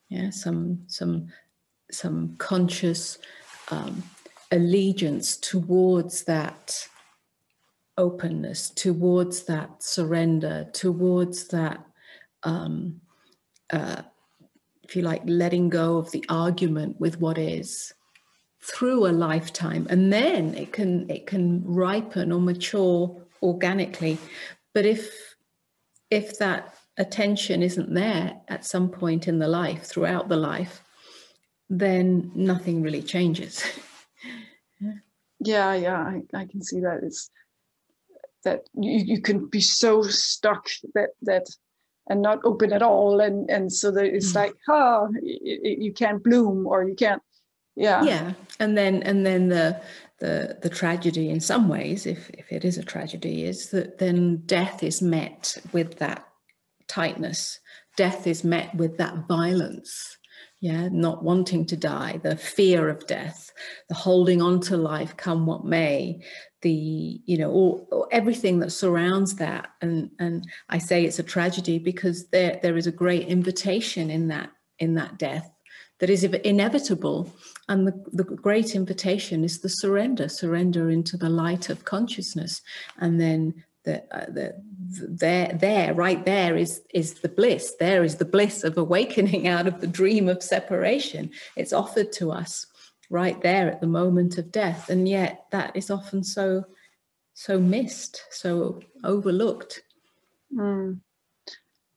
Yeah 0.09 0.31
some 0.31 0.85
some 0.87 1.29
some 1.91 2.37
conscious 2.37 3.19
um, 3.71 4.03
allegiance 4.51 5.37
towards 5.37 6.25
that 6.25 6.87
openness 7.99 8.71
towards 8.71 9.45
that 9.45 9.83
surrender 9.83 10.67
towards 10.73 11.49
that 11.49 11.85
um, 12.43 13.01
uh, 13.73 14.03
if 14.83 14.97
you 14.97 15.03
like 15.03 15.23
letting 15.25 15.69
go 15.69 15.97
of 15.97 16.11
the 16.11 16.25
argument 16.29 16.99
with 17.01 17.21
what 17.21 17.39
is 17.39 17.93
through 18.65 19.07
a 19.07 19.11
lifetime 19.11 19.87
and 19.91 20.13
then 20.13 20.55
it 20.55 20.73
can 20.73 21.09
it 21.11 21.27
can 21.27 21.63
ripen 21.65 22.31
or 22.31 22.41
mature 22.41 23.21
organically 23.43 24.17
but 24.73 24.87
if 24.87 25.35
if 26.11 26.39
that 26.39 26.75
attention 26.99 27.63
isn't 27.63 27.95
there 27.95 28.41
at 28.49 28.65
some 28.65 28.89
point 28.91 29.29
in 29.29 29.39
the 29.39 29.49
life, 29.49 29.85
throughout 29.85 30.29
the 30.29 30.37
life, 30.37 30.83
then 31.69 32.31
nothing 32.35 32.83
really 32.83 33.03
changes. 33.03 33.65
yeah, 35.41 35.75
yeah, 35.75 35.99
I, 35.99 36.23
I 36.35 36.45
can 36.47 36.63
see 36.63 36.81
that. 36.81 37.01
It's 37.03 37.31
that 38.45 38.63
you, 38.75 38.99
you 39.15 39.23
can 39.23 39.47
be 39.47 39.61
so 39.61 40.03
stuck 40.03 40.69
that 40.95 41.11
that 41.23 41.47
and 42.09 42.21
not 42.21 42.41
open 42.45 42.73
at 42.73 42.83
all 42.83 43.21
and 43.21 43.49
and 43.49 43.73
so 43.73 43.93
that 43.93 44.05
it's 44.05 44.33
mm. 44.33 44.37
like 44.37 44.55
oh 44.69 45.09
you 45.23 45.93
can't 45.93 46.25
bloom 46.25 46.67
or 46.67 46.83
you 46.83 46.97
can't 46.97 47.23
yeah. 47.77 48.03
Yeah 48.05 48.33
and 48.63 48.79
then 48.79 49.03
and 49.03 49.27
then 49.27 49.49
the 49.49 49.81
the 50.21 50.57
the 50.63 50.71
tragedy 50.71 51.29
in 51.29 51.41
some 51.41 51.69
ways 51.69 52.07
if 52.07 52.31
if 52.31 52.53
it 52.53 52.65
is 52.65 52.79
a 52.79 52.85
tragedy 52.85 53.45
is 53.45 53.71
that 53.71 53.99
then 53.99 54.37
death 54.47 54.83
is 54.83 55.03
met 55.03 55.59
with 55.73 55.99
that 55.99 56.27
tightness. 56.87 57.59
Death 57.97 58.27
is 58.27 58.45
met 58.45 58.75
with 58.75 58.99
that 58.99 59.27
violence. 59.27 60.17
Yeah 60.61 60.89
not 60.93 61.25
wanting 61.25 61.67
to 61.67 61.77
die 61.77 62.21
the 62.23 62.37
fear 62.37 62.89
of 62.89 63.07
death 63.09 63.51
the 63.89 63.97
holding 63.97 64.41
on 64.41 64.61
to 64.61 64.77
life 64.77 65.17
come 65.17 65.45
what 65.45 65.65
may 65.65 66.23
the 66.61 67.21
you 67.25 67.37
know 67.37 67.51
all, 67.51 68.07
everything 68.13 68.61
that 68.61 68.71
surrounds 68.71 69.35
that. 69.37 69.71
And 69.81 70.11
and 70.21 70.47
i 70.69 70.79
say 70.79 71.05
it's 71.05 71.19
a 71.19 71.25
tragedy 71.35 71.79
because 71.81 72.29
there 72.29 72.61
there 72.63 72.77
is 72.77 72.87
a 72.87 72.93
great 72.93 73.27
invitation 73.27 74.09
in 74.09 74.29
that 74.29 74.51
in 74.79 74.95
that 74.95 75.19
death 75.19 75.51
that 76.03 76.11
is 76.11 76.25
inevitable. 76.25 77.33
And 77.69 77.87
the, 77.87 78.05
the 78.13 78.25
great 78.25 78.75
invitation 78.75 79.45
is 79.45 79.61
the 79.61 79.69
surrender 79.69 80.29
surrender 80.29 80.91
into 80.91 81.17
the 81.17 81.29
light 81.29 81.71
of 81.71 81.85
consciousness. 81.85 82.61
And 82.99 83.21
then 83.21 83.63
the, 83.85 84.03
uh, 84.11 84.27
the, 84.27 84.61
the 84.91 85.07
there 85.09 85.53
there 85.55 85.95
right 85.95 86.25
there 86.25 86.57
is 86.57 86.83
is 86.93 87.21
the 87.21 87.29
bliss. 87.29 87.77
There 87.79 88.03
is 88.03 88.17
the 88.17 88.25
bliss 88.25 88.65
of 88.65 88.77
awakening 88.77 89.47
out 89.55 89.69
of 89.69 89.81
the 89.81 89.87
dream 89.87 90.29
of 90.29 90.43
separation. 90.43 91.31
It's 91.55 91.73
offered 91.73 92.11
to 92.15 92.33
us 92.33 92.67
right 93.09 93.41
there 93.41 93.71
at 93.71 93.81
the 93.81 93.87
moment 93.87 94.39
of 94.39 94.51
death. 94.51 94.91
And 94.91 95.09
yet 95.09 95.45
that 95.53 95.77
is 95.77 95.89
often 95.89 96.25
so 96.25 96.65
so 97.35 97.61
missed 97.61 98.25
so 98.31 98.81
overlooked. 99.05 99.85
Mm. 100.53 100.99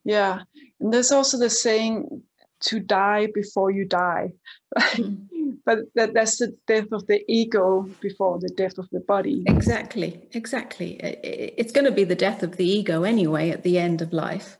yeah. 0.03 0.41
And 0.79 0.93
there's 0.93 1.11
also 1.11 1.39
the 1.39 1.49
saying 1.49 2.21
to 2.65 2.79
die 2.79 3.27
before 3.33 3.71
you 3.71 3.85
die 3.85 4.31
mm. 4.77 5.27
but 5.65 5.79
that, 5.95 6.13
that's 6.13 6.37
the 6.37 6.55
death 6.67 6.91
of 6.91 7.05
the 7.07 7.23
ego 7.27 7.89
before 8.01 8.39
the 8.39 8.49
death 8.49 8.77
of 8.77 8.89
the 8.91 8.99
body 8.99 9.43
exactly 9.47 10.27
exactly 10.33 10.99
it's 11.01 11.71
going 11.71 11.85
to 11.85 11.91
be 11.91 12.03
the 12.03 12.15
death 12.15 12.43
of 12.43 12.57
the 12.57 12.67
ego 12.67 13.03
anyway 13.03 13.49
at 13.49 13.63
the 13.63 13.77
end 13.77 14.01
of 14.01 14.13
life 14.13 14.57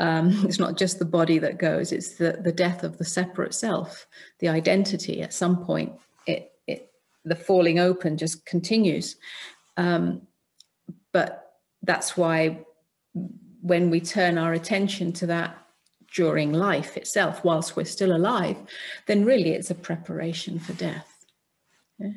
um, 0.00 0.30
it's 0.44 0.58
not 0.58 0.76
just 0.76 0.98
the 0.98 1.04
body 1.04 1.38
that 1.38 1.58
goes, 1.58 1.92
it's 1.92 2.16
the, 2.16 2.40
the 2.42 2.52
death 2.52 2.82
of 2.82 2.98
the 2.98 3.04
separate 3.04 3.54
self, 3.54 4.06
the 4.40 4.48
identity. 4.48 5.22
At 5.22 5.32
some 5.32 5.64
point, 5.64 5.92
it, 6.26 6.50
it 6.66 6.90
the 7.24 7.36
falling 7.36 7.78
open 7.78 8.16
just 8.16 8.44
continues. 8.46 9.16
Um, 9.76 10.22
but 11.12 11.52
that's 11.82 12.16
why 12.16 12.64
when 13.62 13.90
we 13.90 14.00
turn 14.00 14.38
our 14.38 14.54
attention 14.54 15.12
to 15.12 15.26
that 15.26 15.56
during 16.14 16.52
life 16.52 16.96
itself, 16.96 17.44
whilst 17.44 17.76
we're 17.76 17.84
still 17.84 18.14
alive, 18.14 18.56
then 19.06 19.24
really 19.24 19.50
it's 19.50 19.70
a 19.70 19.74
preparation 19.74 20.58
for 20.58 20.72
death. 20.74 21.26
Yeah? 21.98 22.12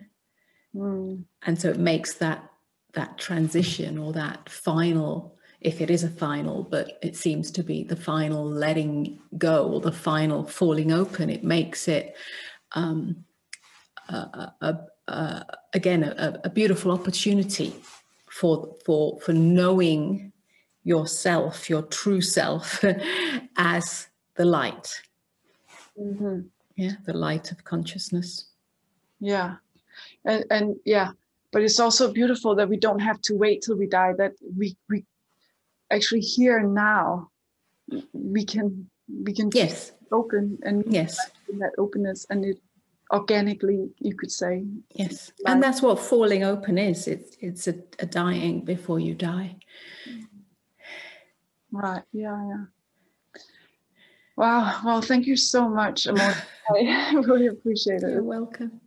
Mm. 0.75 1.25
And 1.43 1.59
so 1.59 1.69
it 1.69 1.79
makes 1.79 2.15
that 2.15 2.49
that 2.93 3.17
transition 3.17 3.97
or 3.97 4.13
that 4.13 4.47
final 4.49 5.33
if 5.63 5.79
it 5.79 5.89
is 5.89 6.03
a 6.03 6.09
final, 6.09 6.63
but 6.63 6.99
it 7.01 7.15
seems 7.15 7.49
to 7.51 7.63
be 7.63 7.83
the 7.83 7.95
final 7.95 8.45
letting 8.45 9.19
go 9.37 9.71
or 9.71 9.79
the 9.79 9.93
final 9.93 10.43
falling 10.43 10.91
open. 10.91 11.29
It 11.29 11.43
makes 11.43 11.87
it, 11.87 12.15
um, 12.73 13.23
a, 14.09 14.51
a, 14.61 14.79
a, 15.07 15.45
again, 15.73 16.03
a, 16.03 16.49
beautiful 16.49 16.91
opportunity 16.91 17.73
for 18.29 18.75
for 18.85 19.19
for 19.21 19.31
knowing 19.31 20.32
yourself, 20.83 21.69
your 21.69 21.83
true 21.83 22.21
self, 22.21 22.83
as 23.57 24.07
the 24.35 24.45
light. 24.45 25.01
Mm-hmm. 25.99 26.41
Yeah, 26.75 26.93
the 27.05 27.13
light 27.13 27.51
of 27.51 27.63
consciousness. 27.63 28.45
Yeah, 29.19 29.55
and 30.25 30.43
and 30.49 30.75
yeah, 30.85 31.11
but 31.51 31.61
it's 31.61 31.79
also 31.79 32.11
beautiful 32.11 32.55
that 32.55 32.69
we 32.69 32.77
don't 32.77 32.99
have 32.99 33.21
to 33.21 33.35
wait 33.35 33.61
till 33.61 33.77
we 33.77 33.87
die. 33.87 34.13
That 34.17 34.33
we 34.57 34.75
we 34.89 35.05
actually 35.91 36.21
here 36.21 36.61
now 36.61 37.29
we 38.11 38.43
can 38.43 38.89
we 39.23 39.33
can 39.33 39.49
yes. 39.53 39.91
open 40.11 40.57
and 40.63 40.83
yes. 40.87 41.17
that 41.59 41.71
openness 41.77 42.25
and 42.29 42.45
it 42.45 42.59
organically 43.11 43.91
you 43.99 44.15
could 44.15 44.31
say. 44.31 44.65
Yes. 44.95 45.31
And 45.45 45.61
that's 45.61 45.81
what 45.83 45.99
falling 45.99 46.43
open 46.43 46.79
is. 46.79 47.07
It's 47.07 47.37
it's 47.39 47.67
a, 47.67 47.75
a 47.99 48.07
dying 48.07 48.65
before 48.65 48.99
you 48.99 49.13
die 49.13 49.57
right 51.73 52.03
yeah 52.13 52.47
yeah. 52.47 52.65
Wow 54.37 54.81
well 54.85 55.01
thank 55.01 55.25
you 55.27 55.35
so 55.35 55.67
much 55.67 56.07
i 56.09 57.13
really 57.27 57.47
appreciate 57.47 58.03
it. 58.03 58.11
You're 58.11 58.23
welcome 58.23 58.79